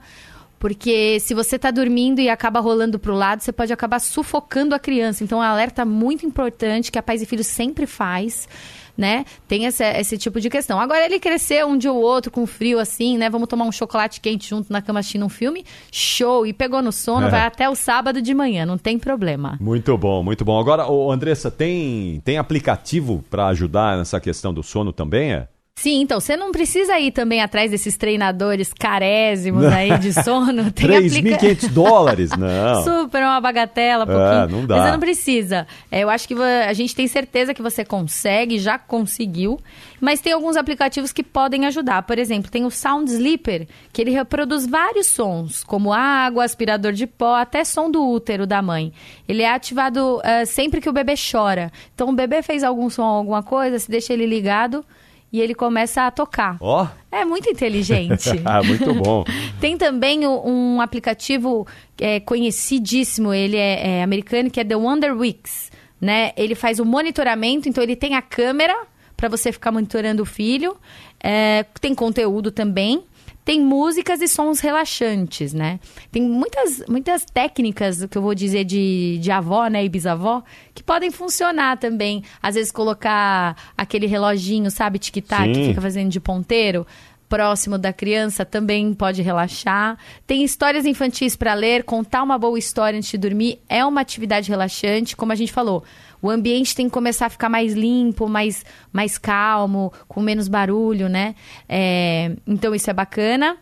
Porque 0.63 1.19
se 1.19 1.33
você 1.33 1.59
tá 1.59 1.71
dormindo 1.71 2.21
e 2.21 2.29
acaba 2.29 2.61
rolando 2.61 2.97
pro 2.97 3.13
lado, 3.13 3.41
você 3.41 3.51
pode 3.51 3.73
acabar 3.73 3.99
sufocando 3.99 4.73
a 4.73 4.79
criança. 4.79 5.21
Então, 5.21 5.43
é 5.43 5.45
um 5.45 5.51
alerta 5.51 5.83
muito 5.83 6.25
importante 6.25 6.89
que 6.89 6.97
a 6.97 7.03
Pais 7.03 7.21
e 7.21 7.25
Filhos 7.25 7.47
sempre 7.47 7.85
faz 7.85 8.47
né? 8.97 9.25
Tem 9.47 9.65
esse, 9.65 9.83
esse 9.83 10.17
tipo 10.17 10.39
de 10.39 10.49
questão. 10.49 10.79
Agora, 10.79 11.05
ele 11.05 11.19
cresceu 11.19 11.67
um 11.67 11.77
dia 11.77 11.91
ou 11.91 12.01
outro 12.01 12.31
com 12.31 12.45
frio 12.45 12.79
assim, 12.79 13.17
né? 13.17 13.29
Vamos 13.29 13.47
tomar 13.47 13.65
um 13.65 13.71
chocolate 13.71 14.21
quente 14.21 14.49
junto 14.49 14.71
na 14.71 14.81
cama 14.81 14.99
assistindo 14.99 15.25
um 15.25 15.29
filme, 15.29 15.65
show! 15.91 16.45
E 16.45 16.53
pegou 16.53 16.81
no 16.81 16.91
sono, 16.91 17.27
É. 17.27 17.29
vai 17.29 17.41
até 17.41 17.69
o 17.69 17.75
sábado 17.75 18.21
de 18.21 18.33
manhã, 18.33 18.65
não 18.65 18.77
tem 18.77 18.99
problema. 18.99 19.57
Muito 19.59 19.97
bom, 19.97 20.21
muito 20.23 20.45
bom. 20.45 20.59
Agora, 20.59 20.87
ô, 20.87 21.11
Andressa, 21.11 21.49
tem, 21.49 22.21
tem 22.23 22.37
aplicativo 22.37 23.23
para 23.29 23.47
ajudar 23.47 23.97
nessa 23.97 24.19
questão 24.19 24.53
do 24.53 24.61
sono 24.63 24.91
também, 24.93 25.33
é? 25.33 25.47
Sim, 25.75 26.01
então, 26.01 26.19
você 26.19 26.37
não 26.37 26.51
precisa 26.51 26.97
ir 26.99 27.11
também 27.11 27.41
atrás 27.41 27.71
desses 27.71 27.97
treinadores 27.97 28.71
carésimos 28.71 29.65
aí 29.65 29.97
de 29.97 30.13
sono. 30.23 30.71
Tem 30.71 30.87
3.500 30.87 31.67
dólares? 31.69 32.29
Não. 32.37 32.83
Super, 32.83 33.23
uma 33.23 33.41
bagatela, 33.41 34.03
É, 34.03 34.05
pouquinho. 34.05 34.61
não 34.61 34.67
dá. 34.67 34.75
Mas 34.75 34.85
você 34.85 34.91
não 34.91 34.99
precisa. 34.99 35.67
É, 35.91 36.01
eu 36.01 36.09
acho 36.09 36.27
que 36.27 36.35
a 36.35 36.71
gente 36.73 36.95
tem 36.95 37.07
certeza 37.07 37.53
que 37.53 37.61
você 37.61 37.83
consegue, 37.83 38.59
já 38.59 38.77
conseguiu. 38.77 39.59
Mas 39.99 40.21
tem 40.21 40.31
alguns 40.31 40.55
aplicativos 40.55 41.11
que 41.11 41.23
podem 41.23 41.65
ajudar. 41.65 42.03
Por 42.03 42.19
exemplo, 42.19 42.51
tem 42.51 42.65
o 42.65 42.71
Sound 42.71 43.11
Sleeper, 43.11 43.67
que 43.91 44.01
ele 44.01 44.11
reproduz 44.11 44.65
vários 44.67 45.07
sons, 45.07 45.63
como 45.63 45.91
água, 45.91 46.45
aspirador 46.45 46.93
de 46.93 47.07
pó, 47.07 47.35
até 47.35 47.63
som 47.65 47.89
do 47.89 48.07
útero 48.09 48.45
da 48.45 48.61
mãe. 48.61 48.93
Ele 49.27 49.41
é 49.41 49.51
ativado 49.51 50.21
ah, 50.23 50.45
sempre 50.45 50.79
que 50.79 50.89
o 50.89 50.93
bebê 50.93 51.15
chora. 51.15 51.71
Então, 51.95 52.09
o 52.09 52.13
bebê 52.13 52.41
fez 52.43 52.63
algum 52.63 52.89
som, 52.89 53.03
alguma 53.03 53.41
coisa, 53.41 53.79
se 53.79 53.89
deixa 53.89 54.13
ele 54.13 54.27
ligado 54.27 54.85
e 55.33 55.41
ele 55.41 55.55
começa 55.55 56.05
a 56.05 56.11
tocar. 56.11 56.57
Ó, 56.61 56.87
É 57.11 57.25
muito 57.25 57.49
inteligente. 57.49 58.29
ah, 58.45 58.61
muito 58.61 58.93
bom. 58.93 59.25
Tem 59.59 59.75
também 59.75 60.27
um 60.27 60.79
aplicativo 60.79 61.67
é, 61.99 62.19
conhecidíssimo, 62.19 63.33
ele 63.33 63.57
é, 63.57 63.97
é 63.97 64.03
americano, 64.03 64.51
que 64.51 64.59
é 64.59 64.63
The 64.63 64.75
Wonder 64.75 65.17
Weeks, 65.17 65.71
né? 65.99 66.33
Ele 66.37 66.53
faz 66.53 66.79
o 66.79 66.85
monitoramento, 66.85 67.67
então 67.67 67.83
ele 67.83 67.95
tem 67.95 68.13
a 68.13 68.21
câmera 68.21 68.75
para 69.17 69.27
você 69.27 69.51
ficar 69.51 69.71
monitorando 69.71 70.21
o 70.21 70.25
filho. 70.25 70.77
É, 71.19 71.65
tem 71.81 71.95
conteúdo 71.95 72.51
também. 72.51 73.03
Tem 73.45 73.61
músicas 73.61 74.21
e 74.21 74.27
sons 74.27 74.59
relaxantes, 74.59 75.53
né? 75.53 75.79
Tem 76.11 76.21
muitas, 76.21 76.83
muitas 76.87 77.25
técnicas, 77.25 78.05
que 78.05 78.17
eu 78.17 78.21
vou 78.21 78.33
dizer, 78.33 78.63
de, 78.63 79.17
de 79.21 79.31
avó, 79.31 79.67
né? 79.67 79.83
E 79.83 79.89
bisavó, 79.89 80.43
que 80.73 80.83
podem 80.83 81.11
funcionar 81.11 81.77
também. 81.77 82.23
Às 82.41 82.55
vezes 82.55 82.71
colocar 82.71 83.55
aquele 83.77 84.07
reloginho, 84.07 84.71
sabe? 84.71 84.99
Tic-tac, 84.99 85.51
que 85.51 85.67
fica 85.67 85.81
fazendo 85.81 86.09
de 86.09 86.19
ponteiro 86.19 86.85
próximo 87.33 87.79
da 87.79 87.91
criança 87.91 88.45
também 88.45 88.93
pode 88.93 89.23
relaxar. 89.23 89.97
Tem 90.27 90.43
histórias 90.43 90.85
infantis 90.85 91.35
para 91.35 91.55
ler, 91.55 91.83
contar 91.83 92.21
uma 92.21 92.37
boa 92.37 92.59
história 92.59 92.95
antes 92.95 93.09
de 93.09 93.17
dormir 93.17 93.59
é 93.67 93.83
uma 93.83 94.01
atividade 94.01 94.51
relaxante, 94.51 95.15
como 95.15 95.31
a 95.31 95.35
gente 95.35 95.51
falou. 95.51 95.83
O 96.23 96.29
ambiente 96.29 96.73
tem 96.73 96.85
que 96.85 96.93
começar 96.93 97.25
a 97.25 97.29
ficar 97.29 97.49
mais 97.49 97.73
limpo, 97.73 98.29
mais, 98.29 98.65
mais 98.93 99.17
calmo, 99.17 99.91
com 100.07 100.21
menos 100.21 100.47
barulho, 100.47 101.09
né? 101.09 101.35
É, 101.67 102.31
então 102.47 102.73
isso 102.73 102.89
é 102.89 102.93
bacana. 102.93 103.57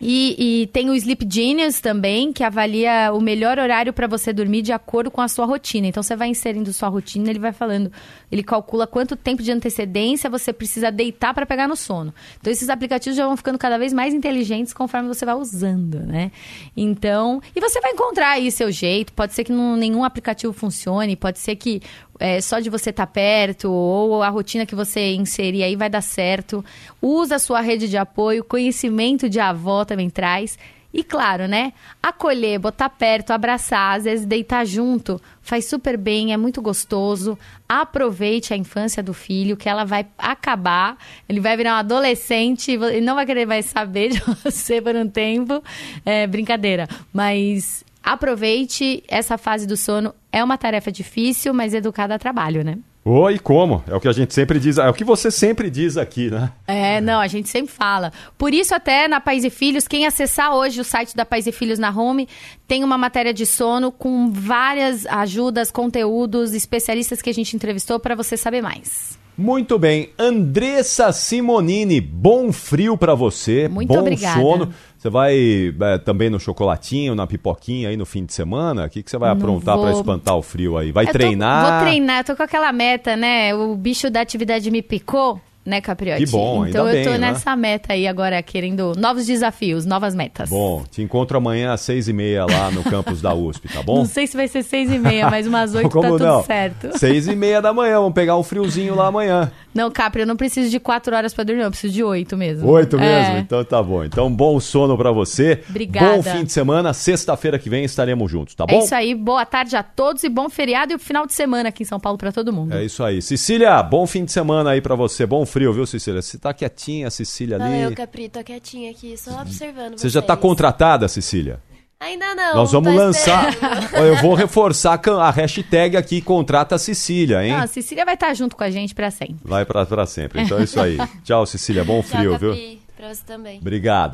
E, 0.00 0.62
e 0.62 0.66
tem 0.68 0.90
o 0.90 0.94
Sleep 0.94 1.26
Genius 1.30 1.80
também, 1.80 2.32
que 2.32 2.42
avalia 2.42 3.12
o 3.12 3.20
melhor 3.20 3.58
horário 3.58 3.92
para 3.92 4.06
você 4.06 4.32
dormir 4.32 4.62
de 4.62 4.72
acordo 4.72 5.10
com 5.10 5.20
a 5.20 5.28
sua 5.28 5.46
rotina. 5.46 5.86
Então 5.86 6.02
você 6.02 6.16
vai 6.16 6.28
inserindo 6.28 6.72
sua 6.72 6.88
rotina, 6.88 7.30
ele 7.30 7.38
vai 7.38 7.52
falando, 7.52 7.90
ele 8.30 8.42
calcula 8.42 8.86
quanto 8.86 9.16
tempo 9.16 9.42
de 9.42 9.52
antecedência 9.52 10.28
você 10.28 10.52
precisa 10.52 10.90
deitar 10.90 11.32
para 11.32 11.46
pegar 11.46 11.68
no 11.68 11.76
sono. 11.76 12.12
Então 12.40 12.52
esses 12.52 12.68
aplicativos 12.68 13.16
já 13.16 13.26
vão 13.26 13.36
ficando 13.36 13.58
cada 13.58 13.78
vez 13.78 13.92
mais 13.92 14.12
inteligentes 14.12 14.72
conforme 14.72 15.08
você 15.08 15.24
vai 15.24 15.34
usando, 15.34 16.00
né? 16.00 16.30
Então, 16.76 17.40
e 17.54 17.60
você 17.60 17.80
vai 17.80 17.92
encontrar 17.92 18.30
aí 18.30 18.50
seu 18.50 18.70
jeito. 18.70 19.12
Pode 19.12 19.32
ser 19.32 19.44
que 19.44 19.52
não, 19.52 19.76
nenhum 19.76 20.04
aplicativo 20.04 20.52
funcione, 20.52 21.16
pode 21.16 21.38
ser 21.38 21.56
que 21.56 21.80
é, 22.18 22.40
só 22.40 22.60
de 22.60 22.70
você 22.70 22.90
estar 22.90 23.06
perto 23.06 23.70
ou 23.70 24.22
a 24.22 24.28
rotina 24.28 24.66
que 24.66 24.74
você 24.74 25.14
inserir 25.14 25.62
aí 25.62 25.76
vai 25.76 25.90
dar 25.90 26.02
certo. 26.02 26.64
Usa 27.00 27.36
a 27.36 27.38
sua 27.38 27.60
rede 27.60 27.88
de 27.88 27.96
apoio, 27.96 28.44
conhecimento 28.44 29.28
de 29.28 29.40
avó 29.40 29.84
também 29.84 30.10
traz. 30.10 30.58
E 30.94 31.02
claro, 31.02 31.48
né? 31.48 31.72
Acolher, 32.00 32.60
botar 32.60 32.88
perto, 32.88 33.32
abraçar, 33.32 33.96
às 33.96 34.04
vezes 34.04 34.24
deitar 34.24 34.64
junto, 34.64 35.20
faz 35.42 35.64
super 35.64 35.96
bem, 35.96 36.32
é 36.32 36.36
muito 36.36 36.62
gostoso. 36.62 37.36
Aproveite 37.68 38.54
a 38.54 38.56
infância 38.56 39.02
do 39.02 39.12
filho, 39.12 39.56
que 39.56 39.68
ela 39.68 39.84
vai 39.84 40.06
acabar. 40.16 40.96
Ele 41.28 41.40
vai 41.40 41.56
virar 41.56 41.74
um 41.74 41.78
adolescente, 41.78 42.70
ele 42.70 43.00
não 43.00 43.16
vai 43.16 43.26
querer 43.26 43.44
mais 43.44 43.66
saber 43.66 44.10
de 44.10 44.20
você 44.44 44.80
por 44.80 44.94
um 44.94 45.08
tempo. 45.08 45.60
É 46.06 46.28
brincadeira. 46.28 46.88
Mas 47.12 47.84
aproveite 48.04 49.02
essa 49.08 49.38
fase 49.38 49.66
do 49.66 49.76
sono. 49.76 50.14
É 50.30 50.44
uma 50.44 50.58
tarefa 50.58 50.92
difícil, 50.92 51.54
mas 51.54 51.72
educada 51.72 52.14
a 52.14 52.18
trabalho, 52.18 52.62
né? 52.62 52.78
Oi, 53.06 53.38
como? 53.38 53.84
É 53.86 53.94
o 53.94 54.00
que 54.00 54.08
a 54.08 54.12
gente 54.12 54.32
sempre 54.32 54.58
diz, 54.58 54.78
é 54.78 54.88
o 54.88 54.94
que 54.94 55.04
você 55.04 55.30
sempre 55.30 55.68
diz 55.68 55.98
aqui, 55.98 56.30
né? 56.30 56.50
É, 56.66 57.02
não, 57.02 57.20
a 57.20 57.26
gente 57.26 57.50
sempre 57.50 57.70
fala. 57.70 58.10
Por 58.38 58.54
isso, 58.54 58.74
até 58.74 59.06
na 59.06 59.20
Pais 59.20 59.44
e 59.44 59.50
Filhos, 59.50 59.86
quem 59.86 60.06
acessar 60.06 60.54
hoje 60.54 60.80
o 60.80 60.84
site 60.84 61.14
da 61.14 61.24
Pais 61.26 61.46
e 61.46 61.52
Filhos 61.52 61.78
na 61.78 61.90
Home, 61.90 62.26
tem 62.66 62.82
uma 62.82 62.96
matéria 62.96 63.34
de 63.34 63.44
sono 63.44 63.92
com 63.92 64.30
várias 64.30 65.04
ajudas, 65.04 65.70
conteúdos, 65.70 66.54
especialistas 66.54 67.20
que 67.20 67.28
a 67.28 67.34
gente 67.34 67.54
entrevistou 67.54 68.00
para 68.00 68.14
você 68.14 68.38
saber 68.38 68.62
mais. 68.62 69.18
Muito 69.36 69.78
bem, 69.80 70.10
Andressa 70.16 71.12
Simonini, 71.12 72.00
bom 72.00 72.52
frio 72.52 72.96
pra 72.96 73.16
você, 73.16 73.68
Muito 73.68 73.88
bom 73.88 73.98
obrigada. 73.98 74.40
sono. 74.40 74.72
Você 75.04 75.10
vai 75.10 75.74
é, 75.82 75.98
também 75.98 76.30
no 76.30 76.40
chocolatinho, 76.40 77.14
na 77.14 77.26
pipoquinha 77.26 77.90
aí 77.90 77.96
no 77.96 78.06
fim 78.06 78.24
de 78.24 78.32
semana? 78.32 78.86
O 78.86 78.88
que, 78.88 79.02
que 79.02 79.10
você 79.10 79.18
vai 79.18 79.28
Não 79.28 79.36
aprontar 79.36 79.76
pra 79.76 79.90
vou. 79.90 80.00
espantar 80.00 80.34
o 80.34 80.40
frio 80.40 80.78
aí? 80.78 80.92
Vai 80.92 81.04
Eu 81.04 81.08
tô- 81.08 81.12
treinar? 81.12 81.72
vou 81.78 81.86
treinar, 81.90 82.24
tô 82.24 82.34
com 82.34 82.42
aquela 82.42 82.72
meta, 82.72 83.14
né? 83.14 83.54
O 83.54 83.76
bicho 83.76 84.08
da 84.08 84.22
atividade 84.22 84.70
me 84.70 84.80
picou, 84.80 85.38
né, 85.64 85.80
Capriotti? 85.80 86.24
Que 86.24 86.30
bom, 86.30 86.64
ainda 86.64 86.70
Então 86.70 86.88
eu 86.88 87.04
tô 87.04 87.10
bem, 87.10 87.18
né? 87.18 87.32
nessa 87.32 87.56
meta 87.56 87.92
aí 87.92 88.06
agora, 88.06 88.42
querendo 88.42 88.92
novos 88.96 89.26
desafios, 89.26 89.84
novas 89.86 90.14
metas. 90.14 90.50
Bom, 90.50 90.84
te 90.90 91.02
encontro 91.02 91.36
amanhã 91.38 91.72
às 91.72 91.80
seis 91.80 92.08
e 92.08 92.12
meia 92.12 92.44
lá 92.46 92.70
no 92.70 92.82
campus 92.90 93.20
da 93.20 93.34
USP, 93.34 93.68
tá 93.68 93.82
bom? 93.82 93.96
Não 93.98 94.04
sei 94.04 94.26
se 94.26 94.36
vai 94.36 94.48
ser 94.48 94.62
seis 94.62 94.90
e 94.92 94.98
meia, 94.98 95.30
mas 95.30 95.46
umas 95.46 95.74
oito 95.76 95.88
tá 95.88 96.08
tudo 96.08 96.24
não? 96.24 96.42
certo. 96.44 96.98
Seis 96.98 97.26
e 97.26 97.34
meia 97.36 97.60
da 97.62 97.72
manhã, 97.72 97.98
vamos 97.98 98.14
pegar 98.14 98.36
um 98.36 98.42
friozinho 98.42 98.94
lá 98.94 99.06
amanhã. 99.06 99.50
Não, 99.74 99.90
Capri, 99.90 100.20
eu 100.20 100.26
não 100.26 100.36
preciso 100.36 100.70
de 100.70 100.78
quatro 100.78 101.16
horas 101.16 101.34
pra 101.34 101.42
dormir, 101.42 101.62
eu 101.62 101.70
preciso 101.70 101.92
de 101.92 102.04
oito 102.04 102.36
mesmo. 102.36 102.68
Oito 102.70 102.96
mesmo? 102.98 103.34
É. 103.36 103.38
Então 103.40 103.64
tá 103.64 103.82
bom. 103.82 104.04
Então 104.04 104.32
bom 104.32 104.60
sono 104.60 104.96
pra 104.96 105.10
você. 105.10 105.62
Obrigada. 105.68 106.16
Bom 106.16 106.22
fim 106.22 106.44
de 106.44 106.52
semana. 106.52 106.92
Sexta-feira 106.92 107.58
que 107.58 107.68
vem 107.68 107.84
estaremos 107.84 108.30
juntos, 108.30 108.54
tá 108.54 108.64
bom? 108.66 108.76
É 108.76 108.78
isso 108.78 108.94
aí, 108.94 109.14
boa 109.14 109.44
tarde 109.44 109.74
a 109.76 109.82
todos 109.82 110.22
e 110.22 110.28
bom 110.28 110.48
feriado 110.48 110.92
e 110.92 110.98
final 110.98 111.26
de 111.26 111.32
semana 111.32 111.70
aqui 111.70 111.82
em 111.82 111.86
São 111.86 111.98
Paulo 111.98 112.16
pra 112.16 112.30
todo 112.30 112.52
mundo. 112.52 112.72
É 112.74 112.84
isso 112.84 113.02
aí. 113.02 113.20
Cecília, 113.20 113.82
bom 113.82 114.06
fim 114.06 114.24
de 114.24 114.30
semana 114.30 114.70
aí 114.70 114.80
pra 114.80 114.94
você. 114.94 115.26
Bom 115.26 115.44
frio, 115.54 115.72
viu, 115.72 115.86
Cecília? 115.86 116.20
Você 116.20 116.36
tá 116.36 116.52
quietinha, 116.52 117.08
Cecília 117.10 117.56
Não, 117.58 117.66
ali. 117.66 117.82
eu, 117.82 117.94
Capri, 117.94 118.28
tô 118.28 118.42
quietinha 118.42 118.90
aqui, 118.90 119.16
só 119.16 119.40
observando 119.40 119.96
Você 119.96 120.08
já 120.08 120.20
tá 120.20 120.34
vocês. 120.34 120.42
contratada, 120.42 121.06
Cecília? 121.06 121.60
Ainda 122.00 122.34
não. 122.34 122.56
Nós 122.56 122.72
vamos 122.72 122.92
tô 122.92 122.98
lançar. 122.98 123.50
esperando. 123.52 123.96
Eu 124.04 124.16
vou 124.16 124.34
reforçar 124.34 125.00
a 125.06 125.22
a 125.22 125.30
hashtag 125.30 125.96
aqui, 125.96 126.20
contrata 126.20 126.76
Cecília, 126.76 127.44
hein? 127.44 127.52
Não, 127.52 127.60
a 127.60 127.66
Cecília 127.68 128.04
vai 128.04 128.14
estar 128.14 128.34
junto 128.34 128.56
com 128.56 128.64
a 128.64 128.70
gente 128.70 128.96
pra 128.96 129.12
sempre. 129.12 129.36
Vai 129.44 129.64
pra, 129.64 129.86
pra 129.86 130.04
sempre. 130.06 130.42
Então 130.42 130.58
é 130.58 130.64
isso 130.64 130.80
aí. 130.80 130.98
Tchau, 131.22 131.46
Cecília. 131.46 131.84
Bom 131.84 132.02
Tchau, 132.02 132.10
frio, 132.18 132.36
viu? 132.36 132.50
Capri, 132.50 132.82
pra 132.96 133.14
você 133.14 133.22
também. 133.24 133.58
Obrigado. 133.60 134.12